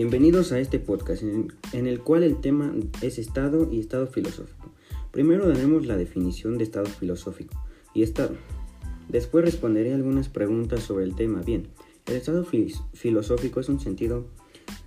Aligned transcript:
Bienvenidos 0.00 0.52
a 0.52 0.60
este 0.60 0.78
podcast 0.78 1.24
en, 1.24 1.86
el 1.88 1.98
cual 1.98 2.22
el 2.22 2.40
tema 2.40 2.72
es 3.02 3.18
Estado 3.18 3.68
y 3.68 3.80
Estado 3.80 4.06
filosófico. 4.06 4.70
Primero 5.10 5.48
daremos 5.48 5.86
la 5.86 5.96
definición 5.96 6.56
de 6.56 6.62
Estado 6.62 6.86
filosófico 6.86 7.60
y 7.94 8.04
Estado. 8.04 8.36
Después 9.08 9.44
responderé 9.44 9.92
algunas 9.92 10.28
preguntas 10.28 10.84
sobre 10.84 11.04
el 11.04 11.16
tema. 11.16 11.42
Bien, 11.42 11.66
el 12.06 12.14
Estado 12.14 12.46
filosófico 12.92 13.58
es 13.58 13.68
un 13.68 13.80
sentido, 13.80 14.28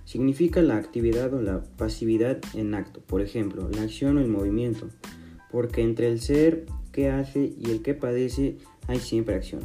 significa 0.06 0.62
la 0.62 0.78
actividad 0.78 1.34
o 1.34 1.42
la 1.42 1.62
pasividad 1.62 2.38
en 2.54 2.72
acto, 2.72 3.00
por 3.00 3.20
ejemplo, 3.20 3.68
la 3.68 3.82
acción 3.82 4.16
o 4.16 4.22
el 4.22 4.28
movimiento, 4.28 4.88
porque 5.50 5.82
entre 5.82 6.08
el 6.08 6.22
ser 6.22 6.64
que 6.90 7.10
hace 7.10 7.52
y 7.58 7.70
el 7.70 7.82
que 7.82 7.92
padece 7.92 8.56
hay 8.86 8.98
siempre 8.98 9.34
acción. 9.34 9.60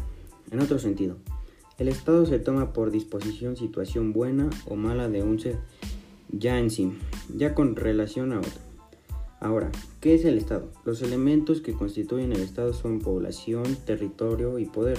En 0.51 0.59
otro 0.59 0.77
sentido, 0.77 1.15
el 1.77 1.87
estado 1.87 2.25
se 2.25 2.39
toma 2.39 2.73
por 2.73 2.91
disposición 2.91 3.55
situación 3.55 4.13
buena 4.13 4.49
o 4.65 4.75
mala 4.75 5.09
de 5.09 5.23
un 5.23 5.39
ser 5.39 5.57
ya 6.29 6.59
en 6.59 6.69
sí, 6.69 6.91
ya 7.35 7.53
con 7.53 7.75
relación 7.75 8.33
a 8.33 8.39
otro. 8.39 8.67
Ahora, 9.39 9.71
¿qué 10.01 10.15
es 10.15 10.25
el 10.25 10.37
Estado? 10.37 10.71
Los 10.83 11.03
elementos 11.03 11.61
que 11.61 11.73
constituyen 11.73 12.31
el 12.31 12.41
Estado 12.41 12.73
son 12.73 12.99
población, 12.99 13.77
territorio 13.85 14.57
y 14.57 14.65
poder. 14.65 14.97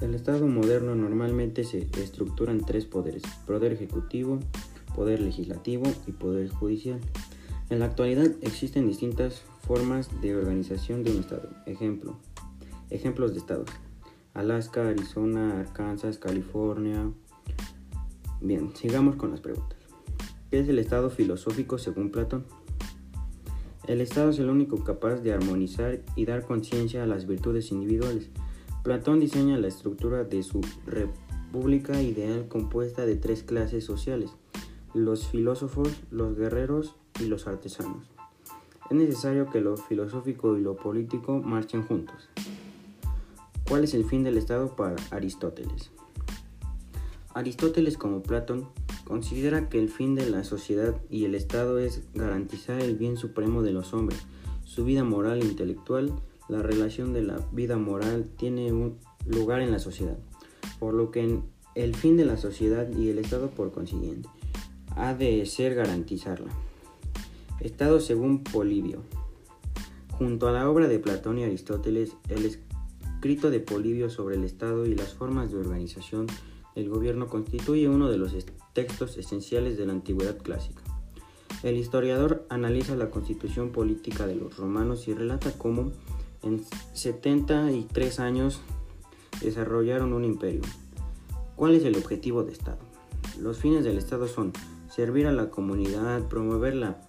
El 0.00 0.14
Estado 0.14 0.46
moderno 0.46 0.94
normalmente 0.94 1.64
se 1.64 1.88
estructura 1.98 2.52
en 2.52 2.64
tres 2.64 2.84
poderes, 2.84 3.24
poder 3.46 3.72
ejecutivo, 3.72 4.38
poder 4.94 5.20
legislativo 5.20 5.84
y 6.06 6.12
poder 6.12 6.48
judicial. 6.50 7.00
En 7.68 7.80
la 7.80 7.86
actualidad 7.86 8.30
existen 8.42 8.86
distintas 8.86 9.42
formas 9.66 10.08
de 10.20 10.36
organización 10.36 11.02
de 11.02 11.10
un 11.10 11.20
Estado. 11.20 11.48
Ejemplo, 11.66 12.16
ejemplos 12.90 13.32
de 13.32 13.38
Estados. 13.38 13.68
Alaska, 14.34 14.88
Arizona, 14.88 15.60
Arkansas, 15.60 16.18
California. 16.18 17.08
Bien, 18.40 18.74
sigamos 18.74 19.14
con 19.14 19.30
las 19.30 19.40
preguntas. 19.40 19.78
¿Qué 20.50 20.58
es 20.58 20.68
el 20.68 20.80
estado 20.80 21.08
filosófico 21.08 21.78
según 21.78 22.10
Platón? 22.10 22.44
El 23.86 24.00
estado 24.00 24.30
es 24.30 24.40
el 24.40 24.50
único 24.50 24.82
capaz 24.82 25.20
de 25.20 25.32
armonizar 25.32 26.00
y 26.16 26.24
dar 26.24 26.42
conciencia 26.42 27.04
a 27.04 27.06
las 27.06 27.26
virtudes 27.26 27.70
individuales. 27.70 28.30
Platón 28.82 29.20
diseña 29.20 29.56
la 29.56 29.68
estructura 29.68 30.24
de 30.24 30.42
su 30.42 30.60
república 30.84 32.02
ideal 32.02 32.48
compuesta 32.48 33.06
de 33.06 33.14
tres 33.14 33.44
clases 33.44 33.84
sociales, 33.84 34.30
los 34.94 35.28
filósofos, 35.28 36.02
los 36.10 36.36
guerreros 36.36 36.96
y 37.20 37.26
los 37.26 37.46
artesanos. 37.46 38.10
Es 38.90 38.96
necesario 38.96 39.48
que 39.48 39.60
lo 39.60 39.76
filosófico 39.76 40.58
y 40.58 40.60
lo 40.60 40.76
político 40.76 41.40
marchen 41.40 41.82
juntos. 41.82 42.28
¿Cuál 43.68 43.84
es 43.84 43.94
el 43.94 44.04
fin 44.04 44.22
del 44.24 44.36
Estado 44.36 44.76
para 44.76 44.96
Aristóteles? 45.10 45.90
Aristóteles, 47.32 47.96
como 47.96 48.22
Platón, 48.22 48.68
considera 49.04 49.70
que 49.70 49.80
el 49.80 49.88
fin 49.88 50.14
de 50.14 50.28
la 50.28 50.44
sociedad 50.44 50.94
y 51.08 51.24
el 51.24 51.34
Estado 51.34 51.78
es 51.78 52.02
garantizar 52.14 52.80
el 52.80 52.96
bien 52.96 53.16
supremo 53.16 53.62
de 53.62 53.72
los 53.72 53.94
hombres, 53.94 54.20
su 54.64 54.84
vida 54.84 55.02
moral 55.02 55.40
e 55.40 55.46
intelectual. 55.46 56.12
La 56.48 56.60
relación 56.60 57.14
de 57.14 57.22
la 57.22 57.40
vida 57.52 57.78
moral 57.78 58.28
tiene 58.36 58.70
un 58.70 58.98
lugar 59.26 59.62
en 59.62 59.72
la 59.72 59.78
sociedad, 59.78 60.18
por 60.78 60.92
lo 60.92 61.10
que 61.10 61.40
el 61.74 61.94
fin 61.94 62.18
de 62.18 62.26
la 62.26 62.36
sociedad 62.36 62.86
y 62.90 63.08
el 63.08 63.18
Estado, 63.18 63.48
por 63.48 63.72
consiguiente, 63.72 64.28
ha 64.94 65.14
de 65.14 65.44
ser 65.46 65.74
garantizarla. 65.74 66.52
Estado 67.60 67.98
según 67.98 68.44
Polibio. 68.44 69.00
Junto 70.12 70.48
a 70.48 70.52
la 70.52 70.68
obra 70.68 70.86
de 70.86 70.98
Platón 70.98 71.38
y 71.38 71.44
Aristóteles, 71.44 72.12
el 72.28 72.44
escrito 73.24 73.50
de 73.50 73.58
Polibio 73.60 74.10
sobre 74.10 74.36
el 74.36 74.44
Estado 74.44 74.84
y 74.84 74.94
las 74.94 75.14
formas 75.14 75.50
de 75.50 75.56
organización 75.56 76.26
del 76.74 76.90
gobierno 76.90 77.26
constituye 77.26 77.88
uno 77.88 78.10
de 78.10 78.18
los 78.18 78.34
textos 78.74 79.16
esenciales 79.16 79.78
de 79.78 79.86
la 79.86 79.94
antigüedad 79.94 80.36
clásica. 80.36 80.82
El 81.62 81.78
historiador 81.78 82.44
analiza 82.50 82.96
la 82.96 83.08
constitución 83.08 83.70
política 83.70 84.26
de 84.26 84.34
los 84.34 84.58
romanos 84.58 85.08
y 85.08 85.14
relata 85.14 85.56
cómo 85.56 85.92
en 86.42 86.62
73 86.92 88.20
años 88.20 88.60
desarrollaron 89.40 90.12
un 90.12 90.26
imperio. 90.26 90.60
¿Cuál 91.56 91.76
es 91.76 91.84
el 91.86 91.96
objetivo 91.96 92.44
de 92.44 92.52
Estado? 92.52 92.80
Los 93.40 93.56
fines 93.56 93.84
del 93.84 93.96
Estado 93.96 94.28
son 94.28 94.52
servir 94.90 95.28
a 95.28 95.32
la 95.32 95.48
comunidad, 95.48 96.28
promover 96.28 96.74
la 96.74 97.00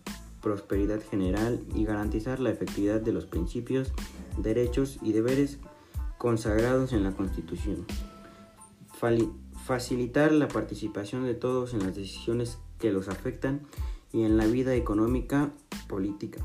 prosperidad 0.41 1.01
general 1.11 1.59
y 1.75 1.83
garantizar 1.83 2.39
la 2.39 2.51
efectividad 2.51 3.01
de 3.01 3.11
los 3.11 3.25
principios, 3.25 3.91
derechos 4.37 4.97
y 5.01 5.11
deberes 5.11 5.59
consagrados 6.25 6.91
en 6.91 7.03
la 7.03 7.11
Constitución. 7.11 7.85
Facilitar 9.63 10.31
la 10.31 10.47
participación 10.47 11.23
de 11.23 11.35
todos 11.35 11.75
en 11.75 11.81
las 11.81 11.95
decisiones 11.95 12.57
que 12.79 12.91
los 12.91 13.09
afectan 13.09 13.61
y 14.11 14.23
en 14.23 14.35
la 14.35 14.47
vida 14.47 14.73
económica 14.73 15.51
política. 15.87 16.43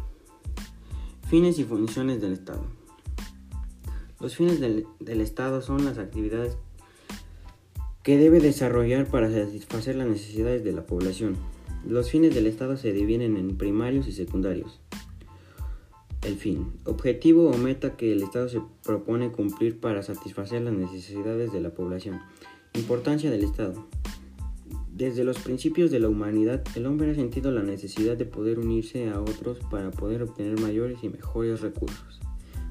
Fines 1.31 1.59
y 1.59 1.65
funciones 1.65 2.21
del 2.21 2.35
Estado. 2.35 2.67
Los 4.21 4.37
fines 4.37 4.61
del, 4.61 4.87
del 4.99 5.23
Estado 5.23 5.63
son 5.63 5.87
las 5.87 5.97
actividades 5.97 6.59
que 8.03 8.19
debe 8.19 8.41
desarrollar 8.41 9.07
para 9.07 9.31
satisfacer 9.33 9.97
las 9.97 10.09
necesidades 10.09 10.63
de 10.63 10.73
la 10.73 10.85
población. 10.85 11.39
Los 11.89 12.11
fines 12.11 12.35
del 12.35 12.47
Estado 12.47 12.77
se 12.77 12.93
dividen 12.93 13.39
en 13.39 13.57
primarios 13.57 14.07
y 14.09 14.13
secundarios. 14.13 14.79
Fin. 16.37 16.73
Objetivo 16.85 17.51
o 17.51 17.57
meta 17.57 17.97
que 17.97 18.13
el 18.13 18.23
Estado 18.23 18.49
se 18.49 18.61
propone 18.85 19.33
cumplir 19.33 19.79
para 19.79 20.03
satisfacer 20.03 20.63
las 20.63 20.73
necesidades 20.73 21.53
de 21.53 21.61
la 21.61 21.71
población. 21.71 22.21
Importancia 22.75 23.31
del 23.31 23.45
Estado. 23.45 23.87
Desde 24.93 25.25
los 25.25 25.39
principios 25.39 25.91
de 25.91 25.99
la 25.99 26.09
humanidad, 26.09 26.63
el 26.75 26.87
hombre 26.87 27.11
ha 27.11 27.15
sentido 27.15 27.51
la 27.51 27.63
necesidad 27.63 28.17
de 28.17 28.27
poder 28.27 28.59
unirse 28.59 29.09
a 29.09 29.21
otros 29.21 29.59
para 29.71 29.91
poder 29.91 30.23
obtener 30.23 30.61
mayores 30.61 30.99
y 31.03 31.09
mejores 31.09 31.63
recursos. 31.63 32.21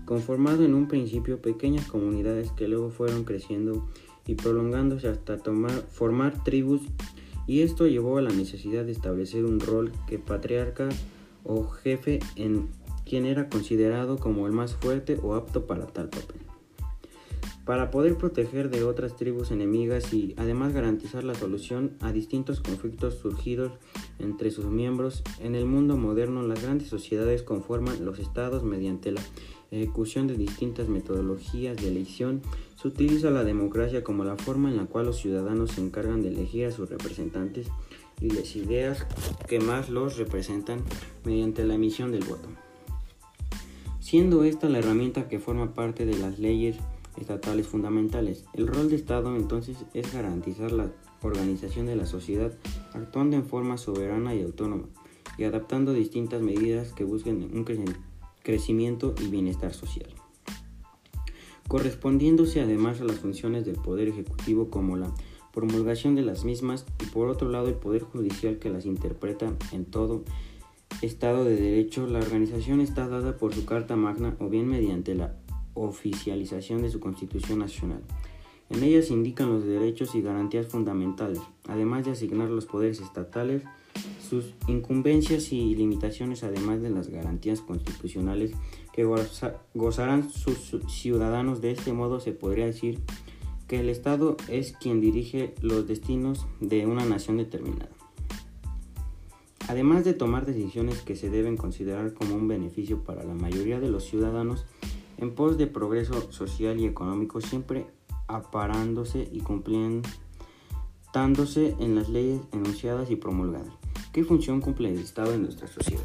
Conformado 0.05 0.63
en 0.63 0.75
un 0.75 0.87
principio 0.87 1.41
pequeñas 1.41 1.87
comunidades 1.87 2.51
que 2.51 2.67
luego 2.67 2.89
fueron 2.91 3.23
creciendo 3.23 3.87
y 4.27 4.35
prolongándose 4.35 5.07
hasta 5.07 5.37
tomar, 5.37 5.71
formar 5.89 6.43
tribus, 6.43 6.81
y 7.47 7.61
esto 7.61 7.87
llevó 7.87 8.19
a 8.19 8.21
la 8.21 8.31
necesidad 8.31 8.85
de 8.85 8.91
establecer 8.91 9.43
un 9.43 9.59
rol 9.59 9.91
que 10.07 10.19
patriarca 10.19 10.89
o 11.43 11.63
jefe 11.67 12.19
en 12.35 12.69
quien 13.09 13.25
era 13.25 13.49
considerado 13.49 14.17
como 14.19 14.45
el 14.45 14.53
más 14.53 14.75
fuerte 14.75 15.19
o 15.23 15.33
apto 15.33 15.65
para 15.65 15.87
tal 15.87 16.09
papel. 16.09 16.41
Para 17.65 17.89
poder 17.89 18.17
proteger 18.17 18.69
de 18.69 18.83
otras 18.83 19.15
tribus 19.15 19.49
enemigas 19.49 20.13
y 20.13 20.35
además 20.37 20.73
garantizar 20.73 21.23
la 21.23 21.33
solución 21.33 21.97
a 22.01 22.11
distintos 22.11 22.61
conflictos 22.61 23.15
surgidos 23.15 23.71
entre 24.19 24.51
sus 24.51 24.65
miembros, 24.65 25.23
en 25.39 25.55
el 25.55 25.65
mundo 25.65 25.97
moderno 25.97 26.43
las 26.43 26.61
grandes 26.61 26.89
sociedades 26.89 27.41
conforman 27.41 28.05
los 28.05 28.19
estados 28.19 28.63
mediante 28.63 29.11
la 29.11 29.21
ejecución 29.71 30.27
de 30.27 30.35
distintas 30.35 30.87
metodologías 30.87 31.77
de 31.77 31.87
elección, 31.87 32.41
se 32.75 32.87
utiliza 32.87 33.31
la 33.31 33.43
democracia 33.43 34.03
como 34.03 34.23
la 34.23 34.35
forma 34.35 34.69
en 34.69 34.77
la 34.77 34.85
cual 34.85 35.07
los 35.07 35.17
ciudadanos 35.17 35.71
se 35.71 35.81
encargan 35.81 36.21
de 36.21 36.29
elegir 36.29 36.67
a 36.67 36.71
sus 36.71 36.89
representantes 36.89 37.67
y 38.21 38.29
las 38.29 38.55
ideas 38.55 39.05
que 39.47 39.59
más 39.59 39.89
los 39.89 40.17
representan 40.17 40.83
mediante 41.23 41.63
la 41.65 41.75
emisión 41.75 42.11
del 42.11 42.23
voto 42.23 42.49
siendo 44.09 44.43
esta 44.43 44.69
la 44.69 44.79
herramienta 44.79 45.27
que 45.27 45.37
forma 45.37 45.75
parte 45.75 46.03
de 46.03 46.17
las 46.17 46.39
leyes 46.39 46.77
estatales 47.15 47.67
fundamentales. 47.67 48.43
El 48.55 48.65
rol 48.65 48.89
de 48.89 48.95
Estado 48.95 49.35
entonces 49.35 49.85
es 49.93 50.11
garantizar 50.11 50.71
la 50.71 50.91
organización 51.21 51.85
de 51.85 51.95
la 51.95 52.07
sociedad 52.07 52.51
actuando 52.95 53.37
en 53.37 53.45
forma 53.45 53.77
soberana 53.77 54.33
y 54.33 54.41
autónoma 54.41 54.85
y 55.37 55.43
adaptando 55.43 55.93
distintas 55.93 56.41
medidas 56.41 56.91
que 56.91 57.03
busquen 57.03 57.51
un 57.53 57.63
crecimiento 58.41 59.13
y 59.21 59.27
bienestar 59.27 59.75
social. 59.75 60.09
Correspondiéndose 61.67 62.61
además 62.61 63.01
a 63.01 63.03
las 63.03 63.19
funciones 63.19 63.63
del 63.63 63.75
Poder 63.75 64.07
Ejecutivo 64.07 64.71
como 64.71 64.97
la 64.97 65.13
promulgación 65.53 66.15
de 66.15 66.23
las 66.23 66.45
mismas 66.45 66.87
y 66.99 67.05
por 67.11 67.29
otro 67.29 67.47
lado 67.47 67.67
el 67.67 67.75
Poder 67.75 68.01
Judicial 68.01 68.57
que 68.57 68.71
las 68.71 68.87
interpreta 68.87 69.53
en 69.71 69.85
todo 69.85 70.23
Estado 71.01 71.45
de 71.45 71.55
Derecho, 71.55 72.07
la 72.07 72.19
organización 72.19 72.81
está 72.81 73.07
dada 73.07 73.37
por 73.37 73.55
su 73.55 73.65
Carta 73.65 73.95
Magna 73.95 74.35
o 74.39 74.49
bien 74.49 74.67
mediante 74.67 75.15
la 75.15 75.33
oficialización 75.73 76.81
de 76.81 76.91
su 76.91 76.99
Constitución 76.99 77.59
Nacional. 77.59 78.01
En 78.69 78.83
ella 78.83 79.01
se 79.01 79.13
indican 79.13 79.49
los 79.49 79.63
derechos 79.63 80.13
y 80.13 80.21
garantías 80.21 80.67
fundamentales, 80.67 81.39
además 81.67 82.03
de 82.03 82.11
asignar 82.11 82.49
los 82.49 82.65
poderes 82.65 82.99
estatales, 82.99 83.63
sus 84.29 84.53
incumbencias 84.67 85.53
y 85.53 85.73
limitaciones, 85.73 86.43
además 86.43 86.81
de 86.81 86.89
las 86.89 87.07
garantías 87.07 87.61
constitucionales 87.61 88.51
que 88.91 89.05
gozarán 89.73 90.29
sus 90.29 90.75
ciudadanos. 90.89 91.61
De 91.61 91.71
este 91.71 91.93
modo 91.93 92.19
se 92.19 92.33
podría 92.33 92.65
decir 92.65 92.99
que 93.69 93.79
el 93.79 93.87
Estado 93.87 94.35
es 94.49 94.73
quien 94.73 94.99
dirige 94.99 95.55
los 95.61 95.87
destinos 95.87 96.45
de 96.59 96.85
una 96.85 97.05
nación 97.05 97.37
determinada. 97.37 97.98
Además 99.69 100.03
de 100.03 100.13
tomar 100.13 100.47
decisiones 100.47 101.03
que 101.03 101.15
se 101.15 101.29
deben 101.29 101.55
considerar 101.55 102.15
como 102.15 102.33
un 102.33 102.47
beneficio 102.47 103.03
para 103.03 103.23
la 103.23 103.35
mayoría 103.35 103.79
de 103.79 103.87
los 103.87 104.03
ciudadanos, 104.03 104.65
en 105.19 105.35
pos 105.35 105.59
de 105.59 105.67
progreso 105.67 106.31
social 106.31 106.79
y 106.79 106.87
económico, 106.87 107.39
siempre 107.39 107.85
aparándose 108.27 109.29
y 109.31 109.43
manifestándose 111.11 111.75
en 111.79 111.93
las 111.93 112.09
leyes 112.09 112.41
enunciadas 112.51 113.11
y 113.11 113.15
promulgadas. 113.15 113.71
¿Qué 114.11 114.23
función 114.23 114.59
cumple 114.59 114.89
el 114.89 114.97
Estado 114.97 115.35
en 115.35 115.43
nuestra 115.43 115.67
sociedad? 115.67 116.01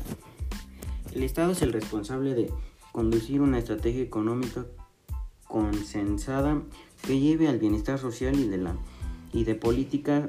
El 1.15 1.23
Estado 1.23 1.53
es 1.53 1.63
el 1.63 1.73
responsable 1.73 2.35
de 2.35 2.51
conducir 2.93 3.41
una 3.41 3.59
estrategia 3.59 4.03
económica 4.03 4.67
consensada 5.49 6.61
que 7.07 7.19
lleve 7.19 7.49
al 7.49 7.59
bienestar 7.59 7.99
social 7.99 8.39
y 8.39 8.47
de, 8.47 8.59
la, 8.59 8.77
y 9.33 9.45
de 9.45 9.55
políticas 9.55 10.29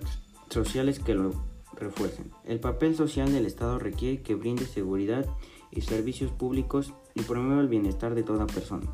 sociales 0.50 1.00
que 1.00 1.16
lo 1.16 1.34
refuercen. 1.77 2.31
El 2.45 2.60
papel 2.60 2.95
social 2.95 3.31
del 3.31 3.45
Estado 3.45 3.80
requiere 3.80 4.22
que 4.22 4.36
brinde 4.36 4.66
seguridad 4.66 5.25
y 5.72 5.81
servicios 5.81 6.31
públicos 6.31 6.94
y 7.13 7.22
promueva 7.22 7.62
el 7.62 7.68
bienestar 7.68 8.16
de 8.16 8.24
toda 8.24 8.48
persona. 8.48 8.88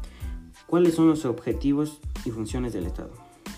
¿Cuáles 0.67 0.95
son 0.95 1.07
los 1.07 1.25
objetivos 1.25 1.99
y 2.25 2.31
funciones 2.31 2.73
del 2.73 2.85
Estado? 2.85 3.11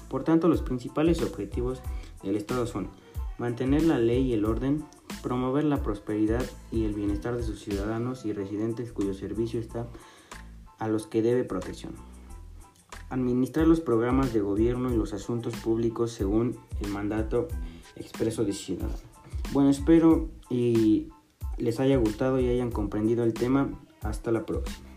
Por 0.09 0.23
tanto, 0.23 0.47
los 0.47 0.61
principales 0.61 1.21
objetivos 1.21 1.81
del 2.23 2.35
Estado 2.35 2.65
son 2.65 2.89
mantener 3.37 3.83
la 3.83 3.99
ley 3.99 4.27
y 4.27 4.33
el 4.33 4.45
orden, 4.45 4.83
promover 5.21 5.63
la 5.63 5.81
prosperidad 5.81 6.45
y 6.71 6.85
el 6.85 6.93
bienestar 6.93 7.35
de 7.35 7.43
sus 7.43 7.59
ciudadanos 7.59 8.25
y 8.25 8.33
residentes 8.33 8.91
cuyo 8.91 9.13
servicio 9.13 9.59
está 9.59 9.87
a 10.79 10.87
los 10.87 11.07
que 11.07 11.21
debe 11.21 11.43
protección. 11.43 11.93
Administrar 13.09 13.67
los 13.67 13.79
programas 13.79 14.33
de 14.33 14.41
gobierno 14.41 14.91
y 14.91 14.97
los 14.97 15.13
asuntos 15.13 15.55
públicos 15.55 16.11
según 16.11 16.57
el 16.81 16.89
mandato 16.89 17.47
expreso 17.95 18.43
de 18.43 18.53
ciudadano. 18.53 19.12
Bueno, 19.53 19.69
espero 19.69 20.31
y 20.49 21.09
les 21.57 21.79
haya 21.79 21.97
gustado 21.97 22.39
y 22.39 22.49
hayan 22.49 22.71
comprendido 22.71 23.23
el 23.23 23.33
tema. 23.33 23.69
Hasta 24.01 24.31
la 24.31 24.45
próxima. 24.45 24.92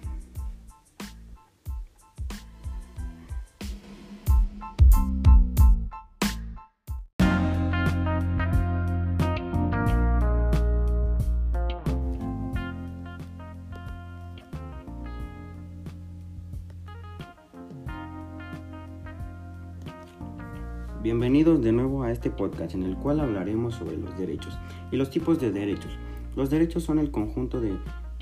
Bienvenidos 21.06 21.62
de 21.62 21.70
nuevo 21.70 22.02
a 22.02 22.10
este 22.10 22.30
podcast 22.30 22.74
en 22.74 22.82
el 22.82 22.96
cual 22.96 23.20
hablaremos 23.20 23.76
sobre 23.76 23.96
los 23.96 24.18
derechos 24.18 24.58
y 24.90 24.96
los 24.96 25.08
tipos 25.08 25.40
de 25.40 25.52
derechos. 25.52 25.96
Los 26.34 26.50
derechos 26.50 26.82
son 26.82 26.98
el 26.98 27.12
conjunto 27.12 27.60
de 27.60 27.76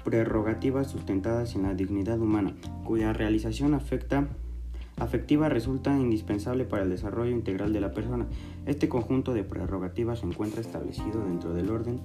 prerrogativas 0.04 0.90
sustentadas 0.90 1.54
en 1.54 1.62
la 1.62 1.72
dignidad 1.72 2.20
humana, 2.20 2.54
cuya 2.84 3.14
realización 3.14 3.72
afecta, 3.72 4.28
afectiva 4.98 5.48
resulta 5.48 5.98
indispensable 5.98 6.66
para 6.66 6.82
el 6.82 6.90
desarrollo 6.90 7.30
integral 7.30 7.72
de 7.72 7.80
la 7.80 7.94
persona. 7.94 8.26
Este 8.66 8.86
conjunto 8.86 9.32
de 9.32 9.44
prerrogativas 9.44 10.18
se 10.18 10.26
encuentra 10.26 10.60
establecido 10.60 11.24
dentro 11.24 11.54
del 11.54 11.70
orden 11.70 12.00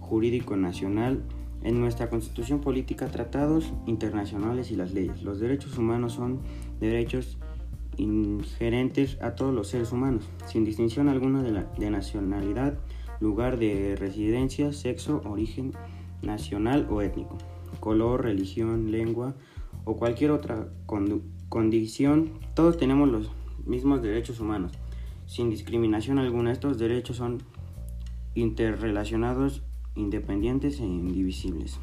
jurídico 0.00 0.56
nacional 0.56 1.22
en 1.62 1.78
nuestra 1.78 2.10
constitución 2.10 2.60
política, 2.60 3.06
tratados 3.12 3.72
internacionales 3.86 4.72
y 4.72 4.74
las 4.76 4.92
leyes. 4.92 5.22
Los 5.22 5.38
derechos 5.38 5.78
humanos 5.78 6.14
son 6.14 6.40
derechos 6.80 7.38
ingerentes 7.96 9.18
a 9.20 9.34
todos 9.34 9.54
los 9.54 9.68
seres 9.68 9.92
humanos, 9.92 10.28
sin 10.46 10.64
distinción 10.64 11.08
alguna 11.08 11.42
de, 11.42 11.52
la, 11.52 11.62
de 11.78 11.90
nacionalidad, 11.90 12.78
lugar 13.20 13.58
de 13.58 13.96
residencia, 13.96 14.72
sexo, 14.72 15.22
origen 15.24 15.72
nacional 16.22 16.86
o 16.90 17.02
étnico, 17.02 17.38
color, 17.80 18.24
religión, 18.24 18.90
lengua 18.90 19.34
o 19.84 19.96
cualquier 19.96 20.30
otra 20.30 20.68
condición. 21.48 22.32
Todos 22.54 22.76
tenemos 22.76 23.08
los 23.08 23.30
mismos 23.64 24.02
derechos 24.02 24.40
humanos, 24.40 24.72
sin 25.26 25.50
discriminación 25.50 26.18
alguna. 26.18 26.52
Estos 26.52 26.78
derechos 26.78 27.16
son 27.16 27.42
interrelacionados, 28.34 29.62
independientes 29.94 30.80
e 30.80 30.84
indivisibles. 30.84 31.80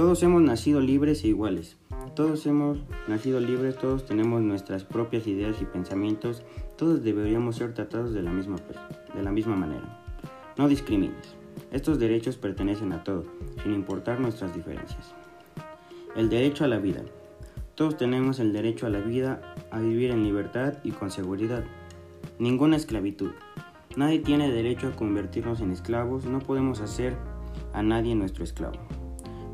Todos 0.00 0.22
hemos 0.22 0.40
nacido 0.40 0.80
libres 0.80 1.24
e 1.24 1.28
iguales. 1.28 1.76
Todos 2.16 2.46
hemos 2.46 2.78
nacido 3.06 3.38
libres, 3.38 3.76
todos 3.76 4.06
tenemos 4.06 4.40
nuestras 4.40 4.82
propias 4.82 5.26
ideas 5.26 5.60
y 5.60 5.66
pensamientos, 5.66 6.42
todos 6.78 7.04
deberíamos 7.04 7.56
ser 7.56 7.74
tratados 7.74 8.14
de 8.14 8.22
la 8.22 8.30
misma, 8.30 8.56
de 9.14 9.22
la 9.22 9.30
misma 9.30 9.56
manera. 9.56 10.00
No 10.56 10.68
discrimines. 10.68 11.36
Estos 11.70 11.98
derechos 11.98 12.38
pertenecen 12.38 12.94
a 12.94 13.04
todos, 13.04 13.26
sin 13.62 13.74
importar 13.74 14.20
nuestras 14.20 14.54
diferencias. 14.54 15.14
El 16.16 16.30
derecho 16.30 16.64
a 16.64 16.68
la 16.68 16.78
vida. 16.78 17.02
Todos 17.74 17.98
tenemos 17.98 18.38
el 18.38 18.54
derecho 18.54 18.86
a 18.86 18.90
la 18.90 19.00
vida, 19.00 19.54
a 19.70 19.80
vivir 19.80 20.12
en 20.12 20.24
libertad 20.24 20.78
y 20.82 20.92
con 20.92 21.10
seguridad. 21.10 21.62
Ninguna 22.38 22.76
esclavitud. 22.76 23.32
Nadie 23.96 24.20
tiene 24.20 24.50
derecho 24.50 24.88
a 24.88 24.96
convertirnos 24.96 25.60
en 25.60 25.72
esclavos, 25.72 26.24
no 26.24 26.38
podemos 26.38 26.80
hacer 26.80 27.18
a 27.74 27.82
nadie 27.82 28.14
nuestro 28.14 28.44
esclavo 28.44 28.78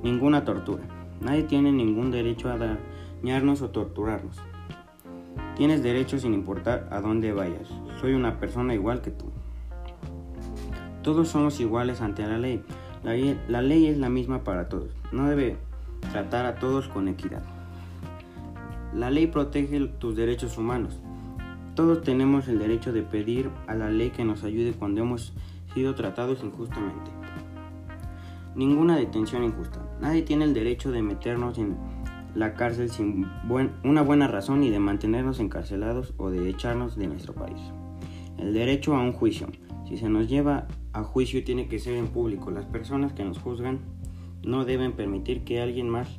ninguna 0.06 0.44
tortura. 0.44 0.84
Nadie 1.20 1.42
tiene 1.42 1.72
ningún 1.72 2.12
derecho 2.12 2.48
a 2.48 2.56
dañarnos 2.56 3.60
o 3.62 3.70
torturarnos. 3.70 4.36
Tienes 5.56 5.82
derecho 5.82 6.16
sin 6.20 6.32
importar 6.32 6.86
a 6.92 7.00
dónde 7.00 7.32
vayas. 7.32 7.68
Soy 8.00 8.14
una 8.14 8.38
persona 8.38 8.72
igual 8.72 9.02
que 9.02 9.10
tú. 9.10 9.32
Todos 11.02 11.28
somos 11.28 11.58
iguales 11.58 12.00
ante 12.00 12.24
la 12.24 12.38
ley. 12.38 12.62
La, 13.02 13.62
ley 13.62 13.86
es 13.86 13.98
la 13.98 14.08
misma 14.08 14.44
para 14.44 14.68
todos. 14.68 14.90
No 15.10 15.28
debe 15.28 15.56
tratar 16.12 16.46
a 16.46 16.54
todos 16.54 16.86
con 16.86 17.08
equidad. 17.08 17.42
La 18.94 19.10
ley 19.10 19.26
protege 19.26 19.88
tus 19.88 20.14
derechos 20.14 20.56
humanos. 20.56 21.00
Todos 21.74 22.02
tenemos 22.02 22.46
el 22.46 22.60
derecho 22.60 22.92
de 22.92 23.02
pedir 23.02 23.50
a 23.66 23.74
la 23.74 23.90
ley 23.90 24.10
que 24.10 24.24
nos 24.24 24.44
ayude 24.44 24.72
cuando 24.72 25.00
hemos 25.00 25.32
sido 25.74 25.96
tratados 25.96 26.44
injustamente. 26.44 27.15
Ninguna 28.56 28.96
detención 28.96 29.44
injusta. 29.44 29.86
Nadie 30.00 30.22
tiene 30.22 30.46
el 30.46 30.54
derecho 30.54 30.90
de 30.90 31.02
meternos 31.02 31.58
en 31.58 31.76
la 32.34 32.54
cárcel 32.54 32.90
sin 32.90 33.26
una 33.84 34.00
buena 34.00 34.28
razón 34.28 34.62
y 34.64 34.70
de 34.70 34.78
mantenernos 34.78 35.40
encarcelados 35.40 36.14
o 36.16 36.30
de 36.30 36.48
echarnos 36.48 36.96
de 36.96 37.06
nuestro 37.06 37.34
país. 37.34 37.60
El 38.38 38.54
derecho 38.54 38.96
a 38.96 39.02
un 39.02 39.12
juicio. 39.12 39.48
Si 39.86 39.98
se 39.98 40.08
nos 40.08 40.28
lleva 40.28 40.68
a 40.94 41.02
juicio 41.02 41.44
tiene 41.44 41.68
que 41.68 41.78
ser 41.78 41.96
en 41.96 42.08
público. 42.08 42.50
Las 42.50 42.64
personas 42.64 43.12
que 43.12 43.24
nos 43.24 43.38
juzgan 43.38 43.80
no 44.42 44.64
deben 44.64 44.92
permitir 44.92 45.44
que 45.44 45.60
alguien 45.60 45.90
más 45.90 46.18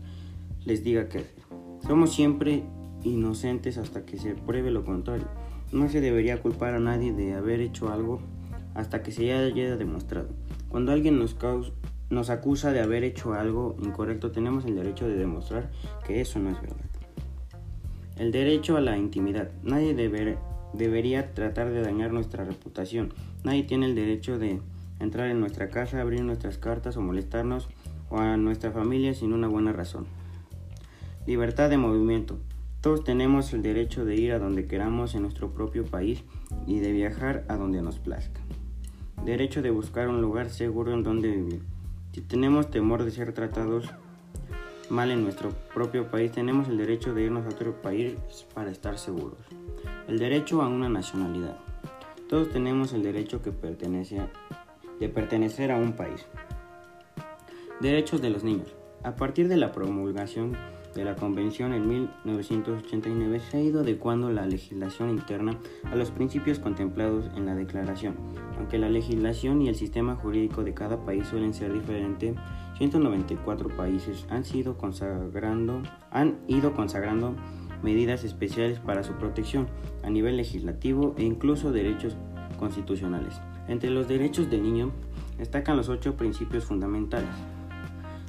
les 0.64 0.84
diga 0.84 1.10
qué 1.10 1.20
hacer. 1.20 1.42
Somos 1.88 2.14
siempre 2.14 2.64
inocentes 3.04 3.80
hasta 3.80 4.06
que 4.06 4.18
se 4.18 4.36
pruebe 4.36 4.70
lo 4.70 4.86
contrario. 4.86 5.28
No 5.72 5.90
se 5.90 6.02
debería 6.02 6.40
culpar 6.42 6.76
a 6.76 6.80
nadie 6.80 7.14
de 7.14 7.34
haber 7.34 7.62
hecho 7.62 7.92
algo 7.92 8.20
hasta 8.76 9.02
que 9.02 9.12
se 9.12 9.34
haya 9.34 9.76
demostrado. 9.76 10.30
Cuando 10.70 10.92
alguien 10.92 11.18
nos, 11.18 11.34
causa, 11.34 11.72
nos 12.10 12.30
acusa 12.30 12.72
de 12.72 12.82
haber 12.82 13.04
hecho 13.04 13.34
algo 13.34 13.76
incorrecto, 13.82 14.32
tenemos 14.32 14.66
el 14.66 14.76
derecho 14.76 15.08
de 15.08 15.18
demostrar 15.18 15.70
que 16.06 16.22
eso 16.22 16.40
no 16.40 16.50
es 16.50 16.62
verdad. 16.62 16.86
El 18.18 18.32
derecho 18.32 18.78
a 18.78 18.82
la 18.82 18.98
intimidad. 18.98 19.52
Nadie 19.64 19.94
debería 20.74 21.34
tratar 21.34 21.70
de 21.70 21.82
dañar 21.82 22.12
nuestra 22.14 22.46
reputación. 22.46 23.14
Nadie 23.44 23.64
tiene 23.64 23.86
el 23.86 23.96
derecho 23.96 24.40
de 24.40 24.60
entrar 25.00 25.30
en 25.30 25.40
nuestra 25.40 25.70
casa, 25.70 26.02
abrir 26.02 26.24
nuestras 26.24 26.58
cartas 26.58 26.98
o 26.98 27.02
molestarnos 27.02 27.68
o 28.10 28.18
a 28.18 28.38
nuestra 28.38 28.72
familia 28.72 29.14
sin 29.14 29.34
una 29.34 29.48
buena 29.48 29.72
razón. 29.74 30.08
Libertad 31.28 31.70
de 31.70 31.78
movimiento. 31.78 32.40
Todos 32.82 33.04
tenemos 33.04 33.54
el 33.54 33.62
derecho 33.62 34.06
de 34.06 34.16
ir 34.16 34.32
a 34.32 34.40
donde 34.40 34.66
queramos 34.66 35.14
en 35.14 35.24
nuestro 35.24 35.52
propio 35.52 35.86
país 35.86 36.24
y 36.66 36.80
de 36.80 36.92
viajar 36.92 37.44
a 37.50 37.58
donde 37.58 37.82
nos 37.82 38.00
plazca. 38.00 38.40
Derecho 39.26 39.62
de 39.62 39.72
buscar 39.72 40.08
un 40.08 40.22
lugar 40.22 40.50
seguro 40.50 40.94
en 40.94 41.04
donde 41.04 41.30
vivir. 41.30 41.77
Si 42.18 42.24
tenemos 42.24 42.72
temor 42.72 43.04
de 43.04 43.12
ser 43.12 43.32
tratados 43.32 43.86
mal 44.90 45.12
en 45.12 45.24
nuestro 45.24 45.52
propio 45.76 46.10
país, 46.10 46.32
tenemos 46.32 46.68
el 46.68 46.80
derecho 46.80 47.14
de 47.14 47.22
irnos 47.22 47.46
a 47.46 47.50
otro 47.50 47.80
país 47.80 48.16
para 48.56 48.72
estar 48.72 48.98
seguros. 48.98 49.38
El 50.08 50.18
derecho 50.18 50.64
a 50.64 50.68
una 50.68 50.90
nacionalidad. 50.90 51.60
Todos 52.28 52.50
tenemos 52.50 52.92
el 52.94 53.04
derecho 53.04 53.38
de 53.38 55.10
pertenecer 55.10 55.72
a 55.72 55.78
un 55.78 55.94
país. 55.94 56.26
Derechos 57.82 58.20
de 58.20 58.32
los 58.32 58.44
niños. 58.44 58.74
A 59.04 59.16
partir 59.16 59.48
de 59.48 59.58
la 59.58 59.72
promulgación 59.72 60.58
de 60.98 61.06
la 61.06 61.16
Convención 61.16 61.74
en 61.74 61.88
1989 61.88 63.40
se 63.40 63.58
ha 63.58 63.62
ido 63.62 63.82
adecuando 63.82 64.32
la 64.32 64.48
legislación 64.48 65.12
interna 65.12 65.58
a 65.86 65.96
los 65.96 66.10
principios 66.10 66.58
contemplados 66.58 67.30
en 67.36 67.46
la 67.46 67.54
Declaración. 67.54 68.16
Aunque 68.58 68.80
la 68.80 68.90
legislación 68.90 69.62
y 69.62 69.70
el 69.70 69.76
sistema 69.76 70.16
jurídico 70.16 70.64
de 70.64 70.74
cada 70.74 71.06
país 71.06 71.28
suelen 71.28 71.54
ser 71.54 71.72
diferentes, 71.72 72.36
194 72.80 73.70
países 73.78 74.26
han, 74.30 74.44
sido 74.44 74.78
consagrando, 74.78 75.84
han 76.10 76.40
ido 76.48 76.74
consagrando 76.74 77.36
medidas 77.84 78.24
especiales 78.24 78.80
para 78.80 79.04
su 79.04 79.14
protección 79.14 79.68
a 80.04 80.10
nivel 80.10 80.36
legislativo 80.36 81.14
e 81.18 81.24
incluso 81.24 81.72
derechos 81.72 82.18
constitucionales. 82.58 83.40
Entre 83.68 83.92
los 83.92 84.08
derechos 84.08 84.50
del 84.50 84.64
niño 84.64 84.92
destacan 85.38 85.78
los 85.78 85.90
ocho 85.90 86.18
principios 86.18 86.66
fundamentales 86.66 87.30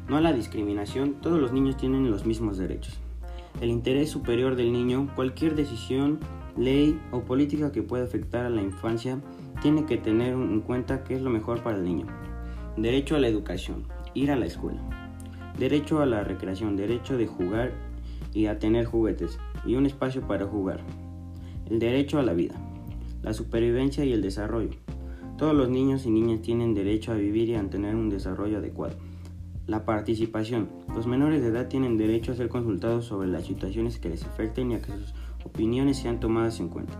no 0.08 0.16
a 0.16 0.20
la 0.20 0.32
discriminación, 0.32 1.14
todos 1.20 1.38
los 1.38 1.52
niños 1.52 1.76
tienen 1.76 2.10
los 2.10 2.24
mismos 2.24 2.56
derechos. 2.58 2.98
el 3.60 3.70
interés 3.70 4.10
superior 4.10 4.54
del 4.54 4.72
niño, 4.72 5.10
cualquier 5.16 5.56
decisión, 5.56 6.20
ley 6.56 7.00
o 7.10 7.22
política 7.22 7.72
que 7.72 7.82
pueda 7.82 8.04
afectar 8.04 8.46
a 8.46 8.50
la 8.50 8.62
infancia 8.62 9.20
tiene 9.62 9.84
que 9.84 9.96
tener 9.96 10.32
en 10.32 10.60
cuenta 10.60 11.02
qué 11.02 11.14
es 11.14 11.22
lo 11.22 11.30
mejor 11.30 11.62
para 11.62 11.76
el 11.76 11.84
niño. 11.84 12.06
Derecho 12.76 13.16
a 13.16 13.18
la 13.18 13.28
educación, 13.28 13.84
ir 14.14 14.30
a 14.30 14.36
la 14.36 14.46
escuela. 14.46 14.80
Derecho 15.58 16.00
a 16.00 16.06
la 16.06 16.22
recreación, 16.22 16.76
derecho 16.76 17.18
de 17.18 17.26
jugar 17.26 17.72
y 18.32 18.46
a 18.46 18.58
tener 18.58 18.86
juguetes 18.86 19.38
y 19.66 19.74
un 19.74 19.86
espacio 19.86 20.22
para 20.22 20.46
jugar. 20.46 20.80
El 21.68 21.80
derecho 21.80 22.20
a 22.20 22.22
la 22.22 22.32
vida, 22.32 22.54
la 23.22 23.34
supervivencia 23.34 24.04
y 24.04 24.12
el 24.12 24.22
desarrollo. 24.22 24.78
Todos 25.36 25.54
los 25.54 25.68
niños 25.68 26.06
y 26.06 26.10
niñas 26.10 26.42
tienen 26.42 26.74
derecho 26.74 27.12
a 27.12 27.16
vivir 27.16 27.48
y 27.48 27.54
a 27.56 27.68
tener 27.68 27.96
un 27.96 28.08
desarrollo 28.08 28.58
adecuado. 28.58 28.96
La 29.68 29.84
participación. 29.84 30.70
Los 30.94 31.06
menores 31.06 31.42
de 31.42 31.48
edad 31.48 31.68
tienen 31.68 31.98
derecho 31.98 32.32
a 32.32 32.34
ser 32.34 32.48
consultados 32.48 33.04
sobre 33.04 33.28
las 33.28 33.44
situaciones 33.44 33.98
que 33.98 34.08
les 34.08 34.24
afecten 34.24 34.70
y 34.70 34.76
a 34.76 34.80
que 34.80 34.92
sus 34.92 35.12
opiniones 35.44 35.98
sean 35.98 36.20
tomadas 36.20 36.58
en 36.58 36.70
cuenta. 36.70 36.94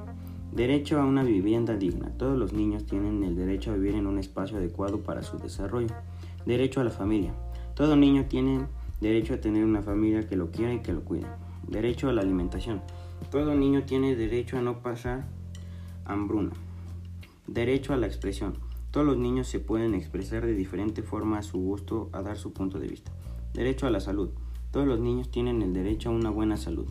Derecho 0.53 1.01
a 1.01 1.07
una 1.07 1.23
vivienda 1.23 1.79
digna. 1.79 2.11
Todos 2.19 2.39
los 2.39 2.53
niños 2.53 2.85
tienen 2.85 3.25
el 3.25 3.37
derecho 3.37 3.71
a 3.71 3.75
vivir 3.75 3.95
en 3.95 4.07
un 4.07 4.19
espacio 4.19 4.59
adecuado 4.59 4.99
para 5.01 5.23
su 5.23 5.39
desarrollo. 5.39 5.95
Derecho 6.45 6.83
a 6.83 6.85
la 6.85 6.91
familia. 6.91 7.33
Todo 7.75 7.97
niño 7.97 8.27
tiene 8.29 8.67
derecho 9.01 9.33
a 9.33 9.41
tener 9.41 9.65
una 9.65 9.81
familia 9.81 10.29
que 10.29 10.37
lo 10.37 10.51
quiera 10.51 10.75
y 10.75 10.81
que 10.81 10.93
lo 10.93 11.05
cuide. 11.05 11.27
Derecho 11.67 12.11
a 12.11 12.13
la 12.13 12.21
alimentación. 12.21 12.83
Todo 13.31 13.55
niño 13.55 13.85
tiene 13.85 14.15
derecho 14.15 14.59
a 14.59 14.61
no 14.61 14.83
pasar 14.83 15.27
hambruna. 16.05 16.51
Derecho 17.47 17.95
a 17.95 17.97
la 17.97 18.07
expresión. 18.07 18.68
Todos 18.99 19.11
los 19.11 19.19
niños 19.19 19.47
se 19.47 19.61
pueden 19.61 19.95
expresar 19.95 20.45
de 20.45 20.57
diferente 20.57 21.05
forma 21.05 21.39
a 21.39 21.45
su 21.45 21.61
gusto 21.61 22.11
a 22.13 22.21
dar 22.21 22.37
su 22.37 22.53
punto 22.53 22.81
de 22.81 22.89
vista. 22.89 23.13
Derecho 23.55 23.87
a 23.87 23.91
la 23.91 24.01
salud. 24.01 24.31
Todos 24.73 24.89
los 24.89 24.99
niños 24.99 25.31
tienen 25.31 25.63
el 25.63 25.73
derecho 25.73 26.09
a 26.09 26.13
una 26.13 26.31
buena 26.31 26.57
salud. 26.57 26.89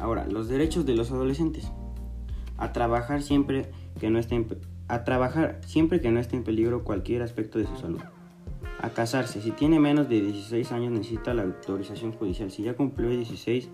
Ahora, 0.00 0.26
los 0.26 0.48
derechos 0.48 0.84
de 0.84 0.96
los 0.96 1.12
adolescentes. 1.12 1.70
A 2.56 2.72
trabajar 2.72 3.22
siempre 3.22 3.70
que 4.00 4.10
no 4.10 4.18
esté 4.18 4.34
en, 4.34 4.48
a 4.88 5.04
trabajar 5.04 5.60
siempre 5.64 6.00
que 6.00 6.10
no 6.10 6.18
esté 6.18 6.34
en 6.34 6.42
peligro 6.42 6.82
cualquier 6.82 7.22
aspecto 7.22 7.60
de 7.60 7.68
su 7.68 7.76
salud. 7.76 8.00
A 8.80 8.90
casarse. 8.90 9.40
Si 9.40 9.52
tiene 9.52 9.78
menos 9.78 10.08
de 10.08 10.20
16 10.20 10.72
años 10.72 10.90
necesita 10.90 11.34
la 11.34 11.42
autorización 11.42 12.14
judicial. 12.14 12.50
Si 12.50 12.64
ya 12.64 12.74
cumplió 12.74 13.10
16 13.10 13.68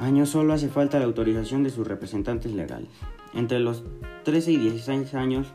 años 0.00 0.28
solo 0.28 0.54
hace 0.54 0.70
falta 0.70 0.98
la 0.98 1.04
autorización 1.04 1.62
de 1.62 1.70
sus 1.70 1.86
representantes 1.86 2.52
legales. 2.52 2.90
Entre 3.32 3.60
los 3.60 3.84
13 4.24 4.50
y 4.50 4.56
16 4.56 5.14
años 5.14 5.54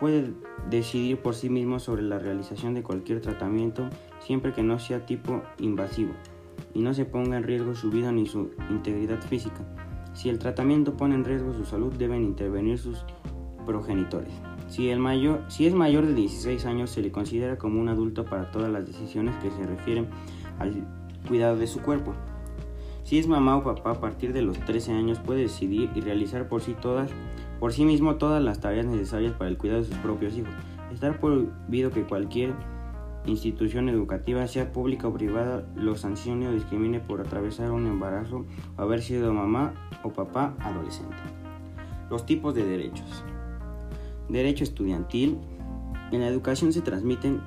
puede 0.00 0.32
decidir 0.70 1.18
por 1.18 1.34
sí 1.34 1.48
mismo 1.48 1.78
sobre 1.78 2.02
la 2.02 2.18
realización 2.18 2.74
de 2.74 2.82
cualquier 2.82 3.20
tratamiento 3.20 3.88
siempre 4.20 4.52
que 4.52 4.62
no 4.62 4.78
sea 4.78 5.06
tipo 5.06 5.42
invasivo 5.58 6.12
y 6.74 6.80
no 6.80 6.94
se 6.94 7.04
ponga 7.04 7.36
en 7.36 7.44
riesgo 7.44 7.74
su 7.74 7.90
vida 7.90 8.12
ni 8.12 8.26
su 8.26 8.50
integridad 8.70 9.20
física. 9.22 9.64
Si 10.14 10.28
el 10.28 10.38
tratamiento 10.38 10.96
pone 10.96 11.14
en 11.14 11.24
riesgo 11.24 11.54
su 11.54 11.64
salud 11.64 11.92
deben 11.92 12.24
intervenir 12.24 12.78
sus 12.78 13.04
progenitores. 13.64 14.32
Si, 14.68 14.90
si 15.48 15.66
es 15.66 15.74
mayor 15.74 16.06
de 16.06 16.14
16 16.14 16.66
años 16.66 16.90
se 16.90 17.02
le 17.02 17.10
considera 17.10 17.56
como 17.56 17.80
un 17.80 17.88
adulto 17.88 18.24
para 18.24 18.50
todas 18.50 18.70
las 18.70 18.86
decisiones 18.86 19.34
que 19.36 19.50
se 19.50 19.62
refieren 19.62 20.08
al 20.58 20.86
cuidado 21.26 21.56
de 21.56 21.66
su 21.66 21.80
cuerpo. 21.80 22.14
Si 23.04 23.18
es 23.18 23.26
mamá 23.26 23.56
o 23.56 23.64
papá 23.64 23.92
a 23.92 24.00
partir 24.00 24.32
de 24.32 24.42
los 24.42 24.58
13 24.58 24.92
años 24.92 25.18
puede 25.18 25.42
decidir 25.42 25.90
y 25.94 26.00
realizar 26.00 26.48
por 26.48 26.60
sí 26.60 26.74
todas, 26.80 27.10
por 27.60 27.72
sí 27.72 27.84
mismo 27.84 28.16
todas 28.16 28.42
las 28.42 28.60
tareas 28.60 28.86
necesarias 28.86 29.32
para 29.32 29.50
el 29.50 29.58
cuidado 29.58 29.80
de 29.80 29.88
sus 29.88 29.96
propios 29.96 30.36
hijos. 30.36 30.52
Estar 30.92 31.20
prohibido 31.20 31.90
que 31.90 32.04
cualquier 32.04 32.54
institución 33.26 33.88
educativa, 33.88 34.46
sea 34.46 34.72
pública 34.72 35.08
o 35.08 35.12
privada, 35.12 35.66
lo 35.76 35.96
sancione 35.96 36.48
o 36.48 36.52
discrimine 36.52 37.00
por 37.00 37.20
atravesar 37.20 37.70
un 37.70 37.86
embarazo 37.86 38.46
o 38.76 38.82
haber 38.82 39.02
sido 39.02 39.32
mamá 39.32 39.74
o 40.02 40.10
papá 40.10 40.54
adolescente. 40.60 41.16
Los 42.10 42.24
tipos 42.26 42.54
de 42.54 42.64
derechos. 42.64 43.24
Derecho 44.28 44.64
estudiantil. 44.64 45.38
En 46.10 46.20
la 46.20 46.28
educación 46.28 46.72
se 46.72 46.80
transmiten 46.80 47.40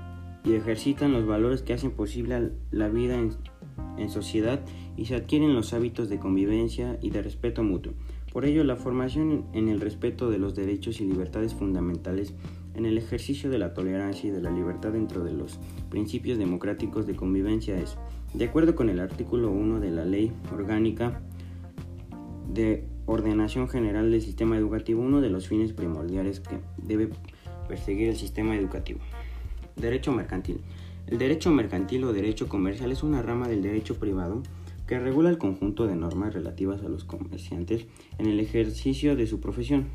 y 0.44 0.54
ejercitan 0.54 1.14
los 1.14 1.26
valores 1.26 1.62
que 1.64 1.74
hacen 1.74 1.92
posible 1.92 2.52
la 2.72 2.90
vida 2.90 3.16
en, 3.16 3.32
en 3.98 4.10
sociedad 4.10 4.60
y 4.98 5.06
se 5.06 5.16
adquieren 5.16 5.56
los 5.56 5.74
hábitos 5.74 6.10
de 6.10 6.20
convivencia 6.20 7.00
y 7.02 7.10
de 7.10 7.22
respeto 7.22 7.64
mutuo. 7.64 7.94
Por 8.32 8.46
ello, 8.46 8.64
la 8.64 8.78
formación 8.78 9.46
en 9.54 9.68
el 9.68 9.82
respeto 9.82 10.30
de 10.30 10.38
los 10.38 10.56
derechos 10.56 11.02
y 11.02 11.06
libertades 11.06 11.54
fundamentales, 11.54 12.34
en 12.76 12.86
el 12.86 12.98
ejercicio 12.98 13.50
de 13.50 13.60
la 13.60 13.74
tolerancia 13.74 14.30
y 14.30 14.32
de 14.32 14.42
la 14.42 14.50
libertad 14.50 14.94
dentro 14.94 15.26
de 15.26 15.34
los 15.34 15.60
principios 15.90 16.38
democráticos 16.38 17.06
de 17.06 17.16
convivencia 17.16 17.78
es, 17.78 17.98
de 18.34 18.46
acuerdo 18.46 18.76
con 18.76 18.90
el 18.90 19.02
artículo 19.02 19.52
1 19.52 19.82
de 19.82 19.92
la 19.92 20.06
Ley 20.06 20.32
Orgánica 20.54 21.22
de 22.48 22.86
Ordenación 23.06 23.68
General 23.68 24.10
del 24.10 24.22
Sistema 24.22 24.58
Educativo, 24.58 25.02
uno 25.02 25.20
de 25.20 25.30
los 25.30 25.50
fines 25.50 25.74
primordiales 25.74 26.40
que 26.40 26.60
debe 26.78 27.10
perseguir 27.68 28.08
el 28.08 28.16
sistema 28.16 28.56
educativo. 28.56 29.00
Derecho 29.76 30.14
mercantil. 30.14 30.62
El 31.08 31.18
derecho 31.18 31.52
mercantil 31.52 32.06
o 32.06 32.14
derecho 32.14 32.48
comercial 32.48 32.94
es 32.94 33.04
una 33.04 33.22
rama 33.22 33.50
del 33.50 33.62
derecho 33.62 33.96
privado 33.96 34.44
que 34.92 35.00
regula 35.00 35.30
el 35.30 35.38
conjunto 35.38 35.88
de 35.88 35.96
normas 35.96 36.34
relativas 36.34 36.84
a 36.84 36.90
los 36.90 37.06
comerciantes 37.06 37.86
en 38.18 38.26
el 38.26 38.42
ejercicio 38.42 39.16
de 39.16 39.26
su 39.26 39.40
profesión, 39.40 39.86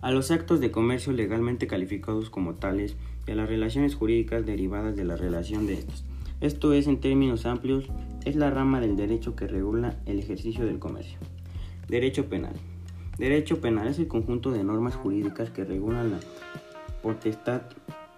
a 0.00 0.10
los 0.10 0.30
actos 0.30 0.58
de 0.60 0.70
comercio 0.70 1.12
legalmente 1.12 1.66
calificados 1.66 2.30
como 2.30 2.54
tales 2.54 2.96
y 3.26 3.32
a 3.32 3.34
las 3.34 3.46
relaciones 3.46 3.94
jurídicas 3.94 4.46
derivadas 4.46 4.96
de 4.96 5.04
la 5.04 5.16
relación 5.16 5.66
de 5.66 5.74
estos. 5.74 6.02
Esto 6.40 6.72
es, 6.72 6.86
en 6.86 6.98
términos 6.98 7.44
amplios, 7.44 7.84
es 8.24 8.36
la 8.36 8.48
rama 8.48 8.80
del 8.80 8.96
derecho 8.96 9.36
que 9.36 9.46
regula 9.46 10.00
el 10.06 10.18
ejercicio 10.18 10.64
del 10.64 10.78
comercio. 10.78 11.18
Derecho 11.88 12.24
penal. 12.24 12.54
Derecho 13.18 13.60
penal 13.60 13.88
es 13.88 13.98
el 13.98 14.08
conjunto 14.08 14.50
de 14.50 14.64
normas 14.64 14.94
jurídicas 14.94 15.50
que 15.50 15.66
regulan 15.66 16.12
la 16.12 16.20
potestad 17.02 17.64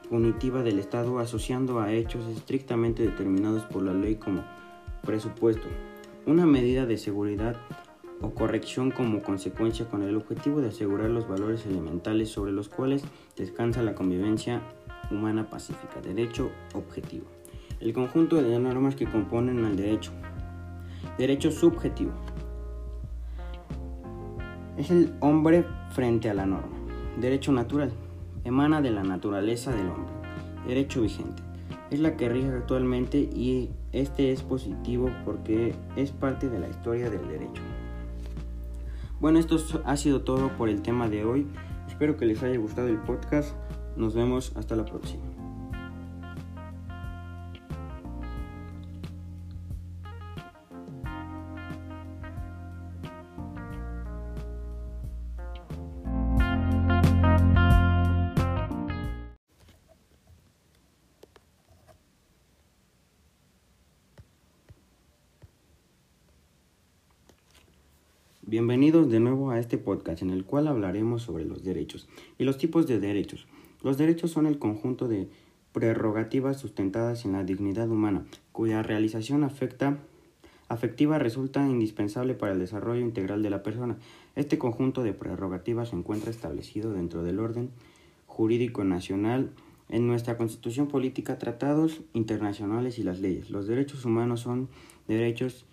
punitiva 0.09 0.63
del 0.63 0.79
Estado 0.79 1.19
asociando 1.19 1.81
a 1.81 1.93
hechos 1.93 2.25
estrictamente 2.37 3.03
determinados 3.03 3.65
por 3.65 3.83
la 3.83 3.95
ley 3.95 4.15
como 4.15 4.45
Presupuesto. 5.05 5.67
Una 6.27 6.47
medida 6.47 6.87
de 6.87 6.99
seguridad 6.99 7.57
o 8.21 8.31
corrección 8.31 8.91
como 8.91 9.23
consecuencia 9.23 9.89
con 9.89 10.03
el 10.03 10.15
objetivo 10.17 10.61
de 10.61 10.69
asegurar 10.69 11.11
los 11.11 11.27
valores 11.27 11.65
elementales 11.67 12.29
sobre 12.29 12.53
los 12.53 12.69
cuales 12.69 13.03
descansa 13.37 13.83
la 13.83 13.95
convivencia 13.95 14.61
humana 15.11 15.49
pacífica. 15.49 16.01
Derecho 16.03 16.51
objetivo. 16.75 17.25
El 17.81 17.95
conjunto 17.95 18.43
de 18.43 18.59
normas 18.59 18.95
que 18.95 19.07
componen 19.07 19.65
al 19.65 19.77
derecho. 19.77 20.13
Derecho 21.17 21.51
subjetivo. 21.51 22.13
Es 24.77 24.91
el 24.91 25.15
hombre 25.21 25.65
frente 25.91 26.29
a 26.29 26.35
la 26.35 26.45
norma. 26.45 26.77
Derecho 27.19 27.53
natural. 27.53 27.91
Emana 28.45 28.83
de 28.83 28.91
la 28.91 29.03
naturaleza 29.03 29.71
del 29.73 29.89
hombre. 29.89 30.13
Derecho 30.67 31.01
vigente 31.01 31.43
es 31.91 32.01
la 32.01 32.17
que 32.17 32.29
rige 32.29 32.49
actualmente 32.49 33.19
y 33.19 33.71
este 33.93 34.33
es 34.33 34.43
positivo 34.43 35.11
porque 35.25 35.75
es 35.97 36.11
parte 36.13 36.49
de 36.49 36.59
la 36.59 36.69
historia 36.69 37.11
del 37.11 37.27
derecho. 37.29 37.63
Bueno, 39.21 39.39
esto 39.39 39.59
ha 39.85 39.97
sido 39.97 40.23
todo 40.23 40.49
por 40.57 40.69
el 40.69 40.83
tema 40.83 41.09
de 41.09 41.25
hoy. 41.25 41.47
Espero 41.89 42.17
que 42.17 42.27
les 42.27 42.43
haya 42.43 42.59
gustado 42.59 42.89
el 42.89 42.99
podcast. 42.99 43.55
Nos 43.97 44.15
vemos 44.15 44.53
hasta 44.57 44.77
la 44.77 44.85
próxima. 44.85 45.30
Bienvenidos 68.91 69.13
de 69.13 69.21
nuevo 69.21 69.51
a 69.53 69.61
este 69.61 69.79
podcast 69.79 70.21
en 70.21 70.31
el 70.31 70.45
cual 70.45 70.67
hablaremos 70.67 71.23
sobre 71.23 71.45
los 71.45 71.63
derechos 71.63 72.09
y 72.39 72.45
los 72.45 72.59
tipos 72.59 72.89
de 72.89 72.99
derechos. 72.99 73.47
Los 73.85 73.99
derechos 73.99 74.33
son 74.33 74.49
el 74.49 74.59
conjunto 74.59 75.07
de 75.07 75.29
prerrogativas 75.73 76.59
sustentadas 76.59 77.25
en 77.25 77.31
la 77.31 77.45
dignidad 77.45 77.89
humana, 77.89 78.27
cuya 78.51 78.83
realización 78.83 79.45
afecta, 79.45 79.99
afectiva 80.67 81.21
resulta 81.21 81.65
indispensable 81.69 82.35
para 82.35 82.53
el 82.53 82.59
desarrollo 82.59 83.01
integral 83.01 83.45
de 83.45 83.51
la 83.51 83.63
persona. 83.63 83.97
Este 84.35 84.59
conjunto 84.59 85.05
de 85.05 85.13
prerrogativas 85.13 85.91
se 85.91 85.97
encuentra 85.97 86.33
establecido 86.33 86.93
dentro 86.93 87.23
del 87.23 87.39
orden 87.39 87.71
jurídico 88.27 88.83
nacional 88.83 89.53
en 89.89 90.09
nuestra 90.09 90.37
constitución 90.37 90.89
política, 90.89 91.39
tratados 91.39 92.01
internacionales 92.13 92.99
y 92.99 93.05
las 93.05 93.21
leyes. 93.21 93.51
Los 93.51 93.69
derechos 93.69 94.05
humanos 94.05 94.41
son 94.41 94.69
derechos 95.07 95.65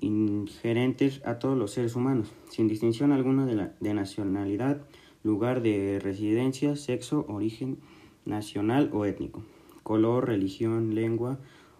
ingerentes 0.00 1.22
a 1.24 1.38
todos 1.38 1.56
los 1.56 1.72
seres 1.72 1.96
humanos, 1.96 2.32
sin 2.50 2.68
distinción 2.68 3.12
alguna 3.12 3.46
de, 3.46 3.54
la, 3.54 3.72
de 3.80 3.94
nacionalidad, 3.94 4.82
lugar 5.22 5.62
de 5.62 5.98
residencia, 6.00 6.76
sexo, 6.76 7.24
origen 7.28 7.78
nacional 8.24 8.90
o 8.92 9.04
étnico, 9.04 9.42
color, 9.82 10.26
religión, 10.26 10.94
lengua 10.94 11.38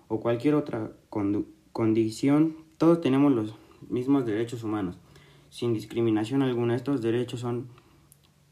o 0.09 0.21
cualquier 0.21 0.55
otra 0.55 0.93
condición, 1.73 2.57
todos 2.79 3.01
tenemos 3.01 3.33
los 3.33 3.55
mismos 3.89 4.25
derechos 4.27 4.63
humanos, 4.63 4.99
sin 5.51 5.73
discriminación 5.73 6.43
alguna. 6.43 6.77
Estos 6.77 7.03
derechos 7.03 7.41
son 7.41 7.69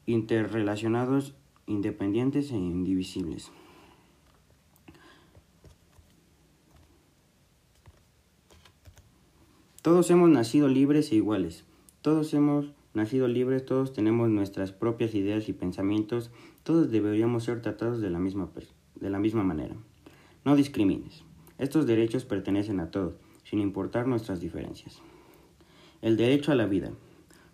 interrelacionados, 0.06 1.34
independientes 1.66 2.50
e 2.50 2.56
indivisibles. 2.56 3.50
Todos 9.84 10.10
hemos 10.10 10.30
nacido 10.30 10.66
libres 10.66 11.12
e 11.12 11.16
iguales. 11.16 11.66
Todos 12.00 12.32
hemos 12.32 12.72
nacido 12.94 13.28
libres, 13.28 13.66
todos 13.66 13.92
tenemos 13.92 14.30
nuestras 14.30 14.72
propias 14.72 15.14
ideas 15.14 15.46
y 15.50 15.52
pensamientos, 15.52 16.30
todos 16.62 16.90
deberíamos 16.90 17.44
ser 17.44 17.60
tratados 17.60 18.00
de 18.00 18.08
la 18.08 18.18
misma, 18.18 18.48
de 18.94 19.10
la 19.10 19.18
misma 19.18 19.42
manera. 19.42 19.74
No 20.42 20.56
discrimines. 20.56 21.22
Estos 21.58 21.84
derechos 21.84 22.24
pertenecen 22.24 22.80
a 22.80 22.90
todos, 22.90 23.12
sin 23.44 23.58
importar 23.58 24.06
nuestras 24.06 24.40
diferencias. 24.40 25.02
El 26.00 26.16
derecho 26.16 26.50
a 26.50 26.54
la 26.54 26.64
vida. 26.64 26.90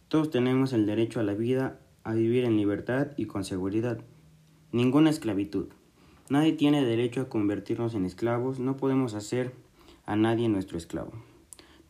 Todos 0.06 0.30
tenemos 0.30 0.72
el 0.72 0.86
derecho 0.86 1.18
a 1.18 1.24
la 1.24 1.34
vida, 1.34 1.80
a 2.04 2.14
vivir 2.14 2.44
en 2.44 2.56
libertad 2.56 3.08
y 3.16 3.24
con 3.24 3.42
seguridad. 3.42 4.04
Ninguna 4.70 5.10
esclavitud. 5.10 5.66
Nadie 6.28 6.52
tiene 6.52 6.84
derecho 6.84 7.22
a 7.22 7.28
convertirnos 7.28 7.96
en 7.96 8.04
esclavos, 8.04 8.60
no 8.60 8.76
podemos 8.76 9.14
hacer 9.14 9.52
a 10.06 10.14
nadie 10.14 10.48
nuestro 10.48 10.78
esclavo 10.78 11.10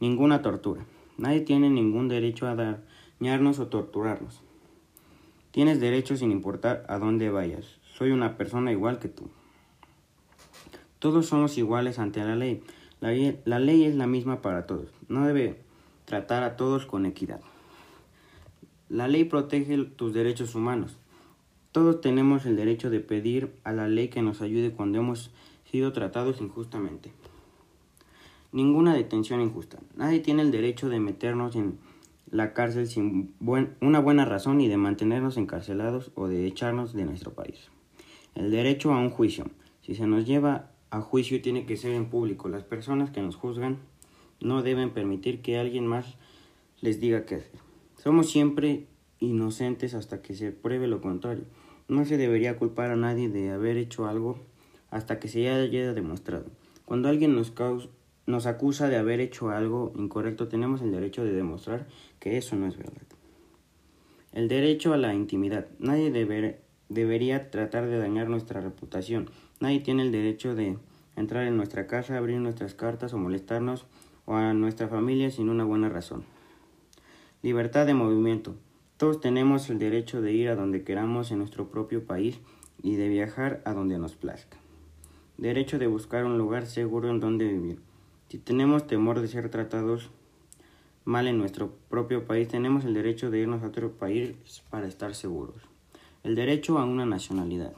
ninguna 0.00 0.42
tortura. 0.42 0.85
Nadie 1.19 1.40
tiene 1.40 1.71
ningún 1.71 2.09
derecho 2.09 2.47
a 2.47 2.57
dañarnos 3.21 3.59
o 3.59 3.69
torturarnos. 3.69 4.40
Tienes 5.50 5.80
derecho 5.80 6.16
sin 6.16 6.33
importar 6.33 6.85
a 6.88 6.99
dónde 6.99 7.30
vayas. 7.30 7.78
Soy 7.83 8.11
una 8.11 8.37
persona 8.37 8.73
igual 8.73 8.99
que 8.99 9.09
tú. 9.09 9.28
Todos 10.99 11.26
somos 11.26 11.59
iguales 11.59 11.99
ante 11.99 12.25
la 12.25 12.37
ley. 12.37 12.62
La, 13.00 13.12
la 13.45 13.59
ley 13.59 13.85
es 13.85 13.95
la 13.95 14.07
misma 14.07 14.42
para 14.42 14.66
todos. 14.66 14.88
No 15.09 15.26
debe 15.26 15.61
tratar 16.07 16.42
a 16.42 16.57
todos 16.57 16.87
con 16.87 17.07
equidad. 17.07 17.40
La 18.88 19.07
ley 19.07 19.25
protege 19.25 19.85
tus 19.85 20.14
derechos 20.14 20.54
humanos. 20.54 20.97
Todos 21.73 22.00
tenemos 22.00 22.47
el 22.47 22.57
derecho 22.57 22.90
de 22.90 23.00
pedir 23.00 23.54
a 23.62 23.73
la 23.73 23.87
ley 23.87 24.09
que 24.09 24.23
nos 24.23 24.40
ayude 24.40 24.73
cuando 24.73 24.99
hemos 24.99 25.30
sido 25.71 25.92
tratados 25.92 26.40
injustamente. 26.40 27.12
Ninguna 28.52 28.95
detención 28.95 29.40
injusta. 29.40 29.78
Nadie 29.95 30.21
tiene 30.21 30.42
el 30.42 30.50
derecho 30.50 30.88
de 30.88 30.99
meternos 30.99 31.54
en 31.54 31.78
la 32.30 32.52
cárcel 32.52 32.88
sin 32.88 33.35
una 33.80 34.00
buena 34.00 34.25
razón 34.25 34.61
y 34.61 34.69
de 34.69 34.76
mantenernos 34.76 35.37
encarcelados 35.37 36.11
o 36.16 36.26
de 36.26 36.47
echarnos 36.47 36.92
de 36.92 37.04
nuestro 37.04 37.33
país. 37.33 37.69
El 38.35 38.50
derecho 38.50 38.92
a 38.92 38.99
un 38.99 39.11
juicio. 39.11 39.47
Si 39.83 39.95
se 39.95 40.07
nos 40.07 40.26
lleva 40.26 40.71
a 40.90 41.00
juicio 41.00 41.40
tiene 41.40 41.64
que 41.64 41.76
ser 41.76 41.92
en 41.92 42.07
público. 42.07 42.49
Las 42.49 42.64
personas 42.64 43.11
que 43.11 43.23
nos 43.23 43.37
juzgan 43.37 43.78
no 44.40 44.62
deben 44.62 44.90
permitir 44.90 45.42
que 45.42 45.59
alguien 45.59 45.87
más 45.87 46.16
les 46.80 47.00
diga 47.00 47.26
qué 47.26 47.37
hacer. 47.37 47.61
Somos 47.97 48.30
siempre 48.30 48.87
inocentes 49.21 49.95
hasta 49.95 50.23
que 50.23 50.35
se 50.35 50.50
pruebe 50.50 50.88
lo 50.88 51.00
contrario. 51.00 51.45
No 51.88 52.04
se 52.04 52.16
debería 52.16 52.57
culpar 52.57 52.90
a 52.90 52.97
nadie 52.97 53.28
de 53.28 53.50
haber 53.50 53.76
hecho 53.76 54.07
algo 54.07 54.38
hasta 54.90 55.21
que 55.21 55.28
se 55.28 55.49
haya 55.49 55.92
demostrado. 55.92 56.47
Cuando 56.85 57.09
alguien 57.09 57.37
nos 57.37 57.50
causa 57.50 57.88
nos 58.27 58.47
acusa 58.47 58.89
de 58.89 58.97
haber 58.97 59.21
hecho 59.21 59.50
algo 59.50 59.93
incorrecto, 59.97 60.49
tenemos 60.49 60.83
el 60.83 60.93
derecho 60.93 61.25
de 61.25 61.33
demostrar 61.33 61.87
que 62.19 62.37
eso 62.37 62.57
no 62.57 62.67
es 62.67 62.77
verdad. 62.77 63.03
El 64.33 64.49
derecho 64.49 64.93
a 64.93 64.97
la 64.97 65.15
intimidad. 65.15 65.66
Nadie 65.79 66.11
debería 66.88 67.51
tratar 67.51 67.87
de 67.87 67.99
dañar 67.99 68.29
nuestra 68.29 68.61
reputación. 68.61 69.29
Nadie 69.59 69.81
tiene 69.81 70.03
el 70.03 70.12
derecho 70.12 70.55
de 70.55 70.79
entrar 71.16 71.47
en 71.47 71.57
nuestra 71.57 71.87
casa, 71.87 72.16
abrir 72.16 72.38
nuestras 72.38 72.75
cartas 72.75 73.12
o 73.12 73.18
molestarnos 73.18 73.87
o 74.27 74.37
a 74.37 74.55
nuestra 74.55 74.87
familia 74.87 75.31
sin 75.31 75.49
una 75.49 75.64
buena 75.64 75.88
razón. 75.88 76.25
Libertad 77.42 77.87
de 77.87 77.94
movimiento. 77.94 78.55
Todos 78.97 79.21
tenemos 79.21 79.68
el 79.71 79.79
derecho 79.79 80.21
de 80.21 80.33
ir 80.33 80.49
a 80.49 80.57
donde 80.57 80.85
queramos 80.85 81.31
en 81.33 81.38
nuestro 81.38 81.68
propio 81.68 82.05
país 82.05 82.38
y 82.83 82.97
de 82.97 83.09
viajar 83.09 83.62
a 83.64 83.73
donde 83.73 83.99
nos 83.99 84.14
plazca. 84.14 84.59
Derecho 85.38 85.79
de 85.79 85.87
buscar 85.87 86.25
un 86.25 86.38
lugar 86.38 86.66
seguro 86.66 87.11
en 87.11 87.18
donde 87.18 87.47
vivir. 87.49 87.89
Si 88.31 88.38
tenemos 88.38 88.87
temor 88.87 89.21
de 89.21 89.27
ser 89.27 89.49
tratados 89.49 90.09
mal 91.05 91.27
en 91.27 91.37
nuestro 91.37 91.75
propio 91.88 92.27
país, 92.27 92.47
tenemos 92.47 92.85
el 92.85 92.95
derecho 92.95 93.29
de 93.29 93.40
irnos 93.40 93.64
a 93.64 93.66
otro 93.66 93.90
país 93.90 94.37
para 94.71 94.87
estar 94.87 95.16
seguros. 95.16 95.57
El 96.23 96.37
derecho 96.37 96.79
a 96.79 96.85
una 96.85 97.05
nacionalidad. 97.05 97.73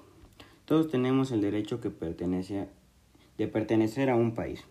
Todos 0.66 0.90
tenemos 0.90 1.32
el 1.32 1.40
derecho 1.40 1.78
de 1.78 3.48
pertenecer 3.48 4.10
a 4.10 4.14
un 4.14 4.34
país. 4.34 4.62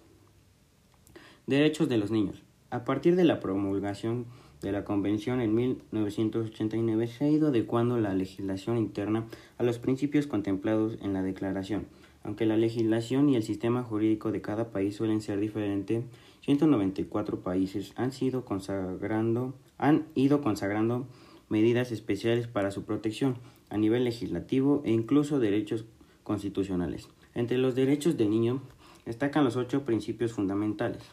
Derechos 1.48 1.90
de 1.90 1.98
los 1.98 2.12
niños. 2.12 2.44
A 2.70 2.86
partir 2.86 3.16
de 3.16 3.24
la 3.24 3.40
promulgación 3.40 4.28
de 4.62 4.72
la 4.72 4.86
Convención 4.86 5.42
en 5.42 5.56
1989 5.56 7.08
se 7.08 7.26
ha 7.26 7.30
ido 7.30 7.48
adecuando 7.48 7.98
la 7.98 8.14
legislación 8.14 8.78
interna 8.78 9.26
a 9.58 9.64
los 9.64 9.80
principios 9.80 10.28
contemplados 10.28 11.00
en 11.02 11.14
la 11.14 11.24
Declaración 11.24 11.88
aunque 12.24 12.46
la 12.46 12.58
legislación 12.58 13.30
y 13.30 13.36
el 13.36 13.44
sistema 13.44 13.84
jurídico 13.84 14.32
de 14.32 14.42
cada 14.42 14.72
país 14.72 14.96
suelen 14.96 15.22
ser 15.22 15.40
diferentes, 15.40 16.04
194 16.42 17.40
países 17.40 17.94
han, 17.96 18.12
sido 18.12 18.46
consagrando, 18.46 19.54
han 19.78 20.06
ido 20.16 20.42
consagrando 20.42 21.08
medidas 21.50 21.92
especiales 21.92 22.48
para 22.48 22.72
su 22.72 22.84
protección 22.84 23.36
a 23.70 23.78
nivel 23.78 24.04
legislativo 24.04 24.82
e 24.86 24.92
incluso 24.92 25.40
derechos 25.40 25.86
constitucionales. 26.24 27.08
Entre 27.34 27.58
los 27.58 27.76
derechos 27.76 28.18
del 28.18 28.30
niño 28.30 28.62
destacan 29.06 29.44
los 29.44 29.56
ocho 29.56 29.84
principios 29.84 30.34
fundamentales. 30.34 31.04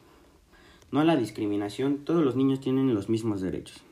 No 0.90 1.00
a 1.00 1.04
la 1.04 1.16
discriminación, 1.16 1.98
todos 1.98 2.24
los 2.24 2.36
niños 2.36 2.60
tienen 2.60 2.94
los 2.94 3.08
mismos 3.08 3.40
derechos. 3.40 3.82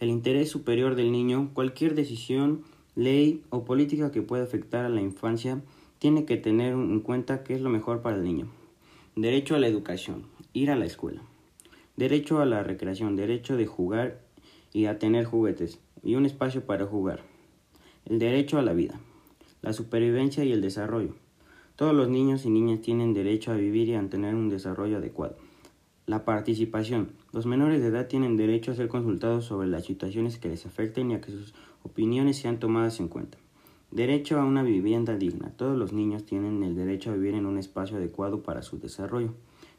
El 0.00 0.10
interés 0.10 0.50
superior 0.50 0.94
del 0.94 1.12
niño, 1.12 1.50
cualquier 1.54 1.94
decisión, 1.94 2.62
ley 2.94 3.42
o 3.50 3.64
política 3.64 4.12
que 4.12 4.22
pueda 4.22 4.44
afectar 4.44 4.84
a 4.84 4.90
la 4.90 5.00
infancia 5.00 5.62
tiene 6.04 6.26
que 6.26 6.36
tener 6.36 6.74
en 6.74 7.00
cuenta 7.00 7.44
qué 7.44 7.54
es 7.54 7.62
lo 7.62 7.70
mejor 7.70 8.02
para 8.02 8.16
el 8.16 8.24
niño. 8.24 8.48
Derecho 9.16 9.54
a 9.54 9.58
la 9.58 9.68
educación, 9.68 10.26
ir 10.52 10.70
a 10.70 10.76
la 10.76 10.84
escuela. 10.84 11.22
Derecho 11.96 12.40
a 12.40 12.44
la 12.44 12.62
recreación, 12.62 13.16
derecho 13.16 13.56
de 13.56 13.64
jugar 13.64 14.20
y 14.70 14.84
a 14.84 14.98
tener 14.98 15.24
juguetes 15.24 15.80
y 16.02 16.16
un 16.16 16.26
espacio 16.26 16.66
para 16.66 16.84
jugar. 16.84 17.22
El 18.04 18.18
derecho 18.18 18.58
a 18.58 18.62
la 18.62 18.74
vida, 18.74 19.00
la 19.62 19.72
supervivencia 19.72 20.44
y 20.44 20.52
el 20.52 20.60
desarrollo. 20.60 21.14
Todos 21.74 21.94
los 21.94 22.10
niños 22.10 22.44
y 22.44 22.50
niñas 22.50 22.82
tienen 22.82 23.14
derecho 23.14 23.52
a 23.52 23.56
vivir 23.56 23.88
y 23.88 23.94
a 23.94 24.06
tener 24.06 24.34
un 24.34 24.50
desarrollo 24.50 24.98
adecuado. 24.98 25.38
La 26.04 26.26
participación. 26.26 27.12
Los 27.32 27.46
menores 27.46 27.80
de 27.80 27.86
edad 27.86 28.08
tienen 28.08 28.36
derecho 28.36 28.72
a 28.72 28.74
ser 28.74 28.88
consultados 28.88 29.46
sobre 29.46 29.68
las 29.68 29.86
situaciones 29.86 30.36
que 30.36 30.50
les 30.50 30.66
afecten 30.66 31.12
y 31.12 31.14
a 31.14 31.22
que 31.22 31.32
sus 31.32 31.54
opiniones 31.82 32.36
sean 32.36 32.60
tomadas 32.60 33.00
en 33.00 33.08
cuenta. 33.08 33.38
Derecho 33.94 34.40
a 34.40 34.44
una 34.44 34.64
vivienda 34.64 35.16
digna. 35.16 35.52
Todos 35.56 35.78
los 35.78 35.92
niños 35.92 36.24
tienen 36.24 36.64
el 36.64 36.74
derecho 36.74 37.12
a 37.12 37.14
vivir 37.14 37.36
en 37.36 37.46
un 37.46 37.58
espacio 37.58 37.96
adecuado 37.96 38.42
para 38.42 38.62
su 38.62 38.80
desarrollo. 38.80 39.34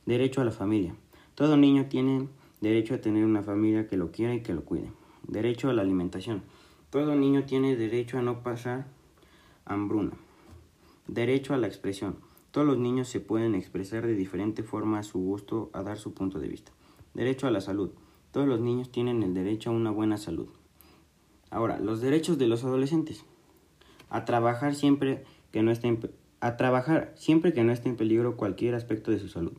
Derecho 0.05 0.39
a 0.39 0.45
la 0.45 0.51
familia. 0.51 0.95
Todo 1.35 1.57
niño 1.57 1.87
tiene 1.89 2.29
derecho 2.61 2.93
a 2.93 3.01
tener 3.01 3.25
una 3.25 3.43
familia 3.43 3.89
que 3.89 3.97
lo 3.97 4.13
quiera 4.13 4.33
y 4.33 4.41
que 4.41 4.53
lo 4.53 4.63
cuide. 4.63 4.89
Derecho 5.27 5.69
a 5.69 5.73
la 5.73 5.81
alimentación. 5.81 6.43
Todo 6.91 7.13
niño 7.13 7.43
tiene 7.43 7.75
derecho 7.75 8.17
a 8.17 8.21
no 8.21 8.41
pasar 8.41 8.87
hambruna. 9.65 10.13
Derecho 11.09 11.53
a 11.53 11.57
la 11.57 11.67
expresión. 11.67 12.15
Todos 12.51 12.65
los 12.65 12.77
niños 12.77 13.09
se 13.09 13.19
pueden 13.19 13.53
expresar 13.53 14.07
de 14.07 14.15
diferente 14.15 14.63
forma 14.63 14.99
a 14.99 15.03
su 15.03 15.19
gusto, 15.19 15.69
a 15.73 15.83
dar 15.83 15.97
su 15.97 16.13
punto 16.13 16.39
de 16.39 16.47
vista. 16.47 16.71
Derecho 17.13 17.47
a 17.47 17.51
la 17.51 17.59
salud. 17.59 17.91
Todos 18.31 18.47
los 18.47 18.61
niños 18.61 18.93
tienen 18.93 19.23
el 19.23 19.33
derecho 19.33 19.71
a 19.71 19.73
una 19.73 19.91
buena 19.91 20.17
salud. 20.17 20.47
Ahora, 21.49 21.79
los 21.79 21.99
derechos 21.99 22.37
de 22.37 22.47
los 22.47 22.63
adolescentes 22.63 23.25
a 24.15 24.23
trabajar 24.23 24.75
siempre 24.75 25.25
que 25.51 25.61
no 25.61 25.71
esté 25.71 25.89
en, 25.89 25.99
a 26.39 26.55
trabajar 26.55 27.11
siempre 27.15 27.51
que 27.51 27.65
no 27.65 27.73
esté 27.73 27.89
en 27.89 27.97
peligro 27.97 28.37
cualquier 28.37 28.73
aspecto 28.73 29.11
de 29.11 29.19
su 29.19 29.27
salud. 29.27 29.57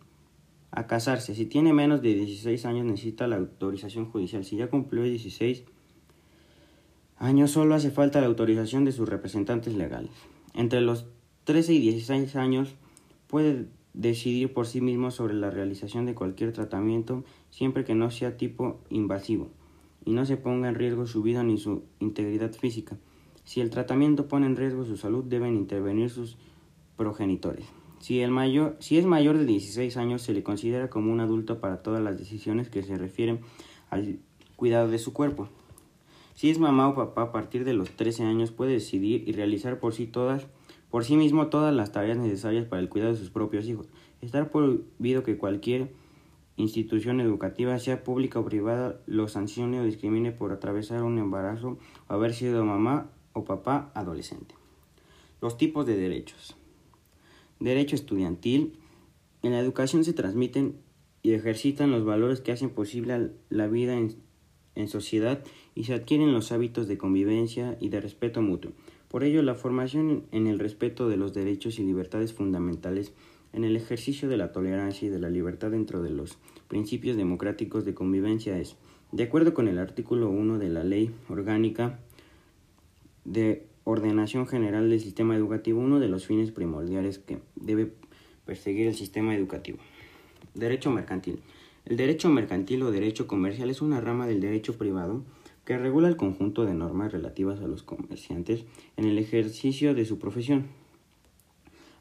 A 0.70 0.86
casarse. 0.86 1.34
Si 1.34 1.44
tiene 1.44 1.74
menos 1.74 2.00
de 2.00 2.14
16 2.14 2.64
años 2.64 2.86
necesita 2.86 3.26
la 3.26 3.36
autorización 3.36 4.10
judicial. 4.10 4.46
Si 4.46 4.56
ya 4.56 4.68
cumplió 4.68 5.02
16 5.02 5.64
años 7.18 7.50
solo 7.50 7.74
hace 7.74 7.90
falta 7.90 8.22
la 8.22 8.28
autorización 8.28 8.86
de 8.86 8.92
sus 8.92 9.06
representantes 9.06 9.74
legales. 9.74 10.12
Entre 10.54 10.80
los 10.80 11.04
13 11.44 11.74
y 11.74 11.80
16 11.80 12.36
años 12.36 12.76
puede 13.26 13.66
decidir 13.92 14.54
por 14.54 14.66
sí 14.66 14.80
mismo 14.80 15.10
sobre 15.10 15.34
la 15.34 15.50
realización 15.50 16.06
de 16.06 16.14
cualquier 16.14 16.54
tratamiento 16.54 17.24
siempre 17.50 17.84
que 17.84 17.94
no 17.94 18.10
sea 18.10 18.38
tipo 18.38 18.80
invasivo 18.88 19.50
y 20.06 20.12
no 20.12 20.24
se 20.24 20.38
ponga 20.38 20.68
en 20.68 20.76
riesgo 20.76 21.06
su 21.06 21.22
vida 21.22 21.42
ni 21.42 21.58
su 21.58 21.82
integridad 22.00 22.52
física. 22.52 22.96
Si 23.46 23.60
el 23.60 23.70
tratamiento 23.70 24.26
pone 24.26 24.46
en 24.46 24.56
riesgo 24.56 24.84
su 24.84 24.96
salud, 24.96 25.24
deben 25.24 25.54
intervenir 25.54 26.10
sus 26.10 26.36
progenitores. 26.96 27.64
Si, 28.00 28.20
el 28.20 28.32
mayor, 28.32 28.76
si 28.80 28.98
es 28.98 29.06
mayor 29.06 29.38
de 29.38 29.46
16 29.46 29.96
años, 29.96 30.22
se 30.22 30.34
le 30.34 30.42
considera 30.42 30.90
como 30.90 31.12
un 31.12 31.20
adulto 31.20 31.60
para 31.60 31.80
todas 31.80 32.02
las 32.02 32.18
decisiones 32.18 32.68
que 32.68 32.82
se 32.82 32.98
refieren 32.98 33.40
al 33.88 34.18
cuidado 34.56 34.88
de 34.88 34.98
su 34.98 35.12
cuerpo. 35.12 35.48
Si 36.34 36.50
es 36.50 36.58
mamá 36.58 36.88
o 36.88 36.96
papá, 36.96 37.22
a 37.22 37.32
partir 37.32 37.64
de 37.64 37.72
los 37.72 37.90
13 37.90 38.24
años 38.24 38.50
puede 38.50 38.72
decidir 38.72 39.26
y 39.28 39.32
realizar 39.32 39.78
por 39.78 39.94
sí 39.94 40.06
todas, 40.08 40.48
por 40.90 41.04
sí 41.04 41.16
mismo 41.16 41.46
todas 41.46 41.74
las 41.74 41.92
tareas 41.92 42.18
necesarias 42.18 42.66
para 42.66 42.82
el 42.82 42.88
cuidado 42.88 43.12
de 43.12 43.18
sus 43.18 43.30
propios 43.30 43.66
hijos. 43.66 43.88
Estar 44.20 44.50
prohibido 44.50 45.22
que 45.22 45.38
cualquier 45.38 45.92
institución 46.56 47.20
educativa, 47.20 47.78
sea 47.78 48.02
pública 48.02 48.40
o 48.40 48.44
privada, 48.44 49.00
lo 49.06 49.28
sancione 49.28 49.80
o 49.80 49.84
discrimine 49.84 50.32
por 50.32 50.50
atravesar 50.52 51.04
un 51.04 51.18
embarazo 51.18 51.78
o 52.08 52.12
haber 52.12 52.34
sido 52.34 52.64
mamá 52.64 53.10
o 53.36 53.44
papá 53.44 53.92
adolescente. 53.94 54.54
Los 55.42 55.58
tipos 55.58 55.84
de 55.84 55.96
derechos. 55.96 56.56
Derecho 57.60 57.94
estudiantil. 57.94 58.78
En 59.42 59.52
la 59.52 59.60
educación 59.60 60.04
se 60.04 60.14
transmiten 60.14 60.76
y 61.22 61.34
ejercitan 61.34 61.90
los 61.90 62.04
valores 62.04 62.40
que 62.40 62.52
hacen 62.52 62.70
posible 62.70 63.32
la 63.50 63.66
vida 63.66 63.94
en, 63.98 64.16
en 64.74 64.88
sociedad 64.88 65.44
y 65.74 65.84
se 65.84 65.92
adquieren 65.92 66.32
los 66.32 66.50
hábitos 66.50 66.88
de 66.88 66.96
convivencia 66.96 67.76
y 67.78 67.90
de 67.90 68.00
respeto 68.00 68.40
mutuo. 68.40 68.72
Por 69.08 69.22
ello, 69.22 69.42
la 69.42 69.54
formación 69.54 70.24
en 70.32 70.46
el 70.46 70.58
respeto 70.58 71.08
de 71.08 71.18
los 71.18 71.34
derechos 71.34 71.78
y 71.78 71.84
libertades 71.84 72.32
fundamentales 72.32 73.12
en 73.52 73.64
el 73.64 73.76
ejercicio 73.76 74.30
de 74.30 74.38
la 74.38 74.52
tolerancia 74.52 75.08
y 75.08 75.10
de 75.10 75.18
la 75.18 75.28
libertad 75.28 75.72
dentro 75.72 76.02
de 76.02 76.10
los 76.10 76.38
principios 76.68 77.18
democráticos 77.18 77.84
de 77.84 77.94
convivencia 77.94 78.58
es, 78.58 78.76
de 79.12 79.24
acuerdo 79.24 79.52
con 79.52 79.68
el 79.68 79.78
artículo 79.78 80.30
1 80.30 80.58
de 80.58 80.68
la 80.70 80.84
Ley 80.84 81.14
Orgánica 81.28 82.00
de 83.26 83.66
Ordenación 83.84 84.46
General 84.46 84.88
del 84.88 85.00
Sistema 85.00 85.36
Educativo, 85.36 85.80
uno 85.80 86.00
de 86.00 86.08
los 86.08 86.26
fines 86.26 86.50
primordiales 86.50 87.18
que 87.18 87.38
debe 87.54 87.92
perseguir 88.46 88.86
el 88.86 88.94
sistema 88.94 89.34
educativo. 89.34 89.78
Derecho 90.54 90.90
mercantil. 90.90 91.40
El 91.84 91.98
derecho 91.98 92.30
mercantil 92.30 92.82
o 92.82 92.90
derecho 92.90 93.26
comercial 93.26 93.68
es 93.68 93.82
una 93.82 94.00
rama 94.00 94.26
del 94.26 94.40
derecho 94.40 94.78
privado 94.78 95.22
que 95.64 95.76
regula 95.76 96.08
el 96.08 96.16
conjunto 96.16 96.64
de 96.64 96.74
normas 96.74 97.12
relativas 97.12 97.60
a 97.60 97.66
los 97.66 97.82
comerciantes 97.82 98.64
en 98.96 99.04
el 99.04 99.18
ejercicio 99.18 99.94
de 99.94 100.04
su 100.04 100.18
profesión 100.18 100.66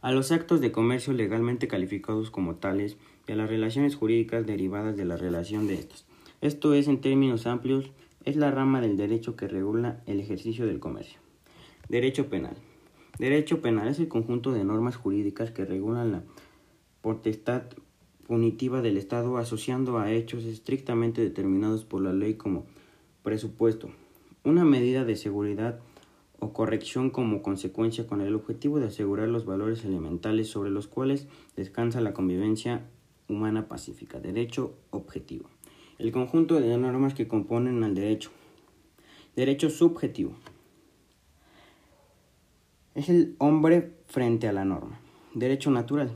a 0.05 0.11
los 0.11 0.31
actos 0.31 0.61
de 0.61 0.71
comercio 0.71 1.13
legalmente 1.13 1.67
calificados 1.67 2.29
como 2.29 2.57
tales 2.57 2.95
y 3.27 3.31
a 3.31 3.35
las 3.35 3.49
relaciones 3.49 3.95
jurídicas 3.95 4.45
derivadas 4.45 4.95
de 4.95 5.03
la 5.03 5.17
relación 5.17 5.65
de 5.65 5.73
estos. 5.73 6.05
Esto 6.41 6.75
es, 6.75 6.87
en 6.87 7.01
términos 7.01 7.47
amplios, 7.47 7.89
es 8.25 8.35
la 8.35 8.51
rama 8.51 8.81
del 8.81 8.97
derecho 8.97 9.35
que 9.35 9.47
regula 9.47 10.01
el 10.07 10.19
ejercicio 10.19 10.65
del 10.65 10.79
comercio. 10.79 11.19
Derecho 11.87 12.27
penal. 12.27 12.57
Derecho 13.19 13.61
penal 13.61 13.87
es 13.87 13.99
el 13.99 14.07
conjunto 14.07 14.51
de 14.51 14.63
normas 14.63 14.95
jurídicas 14.95 15.51
que 15.51 15.63
regulan 15.63 16.11
la 16.11 16.23
potestad 17.01 17.63
punitiva 18.27 18.81
del 18.81 18.97
Estado 18.97 19.37
asociando 19.37 19.99
a 19.99 20.11
hechos 20.11 20.43
estrictamente 20.43 21.21
determinados 21.21 21.85
por 21.85 22.01
la 22.01 22.11
ley 22.11 22.33
como 22.33 22.65
presupuesto, 23.21 23.89
una 24.43 24.65
medida 24.65 25.05
de 25.05 25.15
seguridad 25.15 25.79
o 26.39 26.51
corrección 26.51 27.11
como 27.11 27.43
consecuencia 27.43 28.07
con 28.07 28.21
el 28.21 28.33
objetivo 28.33 28.79
de 28.79 28.87
asegurar 28.87 29.27
los 29.27 29.45
valores 29.45 29.85
elementales 29.85 30.49
sobre 30.49 30.71
los 30.71 30.87
cuales 30.87 31.27
descansa 31.55 32.01
la 32.01 32.13
convivencia 32.13 32.87
humana 33.27 33.67
pacífica, 33.67 34.19
derecho 34.19 34.75
objetivo. 34.89 35.54
El 35.97 36.11
conjunto 36.11 36.59
de 36.59 36.77
normas 36.77 37.13
que 37.13 37.27
componen 37.27 37.81
al 37.85 37.95
derecho. 37.95 38.29
Derecho 39.37 39.69
subjetivo. 39.69 40.35
Es 42.95 43.07
el 43.07 43.35
hombre 43.37 43.93
frente 44.07 44.49
a 44.49 44.53
la 44.53 44.65
norma. 44.65 44.99
Derecho 45.33 45.71
natural. 45.71 46.11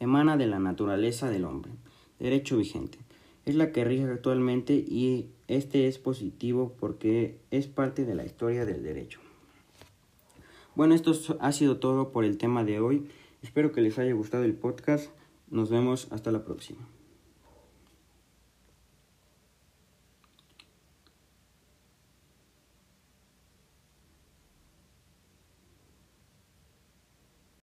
Emana 0.00 0.36
de 0.36 0.46
la 0.46 0.58
naturaleza 0.58 1.30
del 1.30 1.46
hombre. 1.46 1.72
Derecho 2.18 2.58
vigente. 2.58 2.98
Es 3.46 3.54
la 3.54 3.72
que 3.72 3.84
rige 3.84 4.04
actualmente 4.04 4.74
y 4.74 5.30
este 5.48 5.88
es 5.88 5.98
positivo 5.98 6.74
porque 6.78 7.38
es 7.50 7.66
parte 7.68 8.04
de 8.04 8.14
la 8.14 8.26
historia 8.26 8.66
del 8.66 8.82
derecho. 8.82 9.18
Bueno, 10.74 10.94
esto 10.94 11.12
ha 11.40 11.52
sido 11.52 11.78
todo 11.78 12.12
por 12.12 12.24
el 12.24 12.36
tema 12.36 12.64
de 12.64 12.80
hoy. 12.80 13.08
Espero 13.42 13.72
que 13.72 13.80
les 13.80 13.98
haya 13.98 14.12
gustado 14.12 14.44
el 14.44 14.54
podcast. 14.54 15.10
Nos 15.50 15.70
vemos 15.70 16.08
hasta 16.10 16.30
la 16.30 16.44
próxima. 16.44 16.86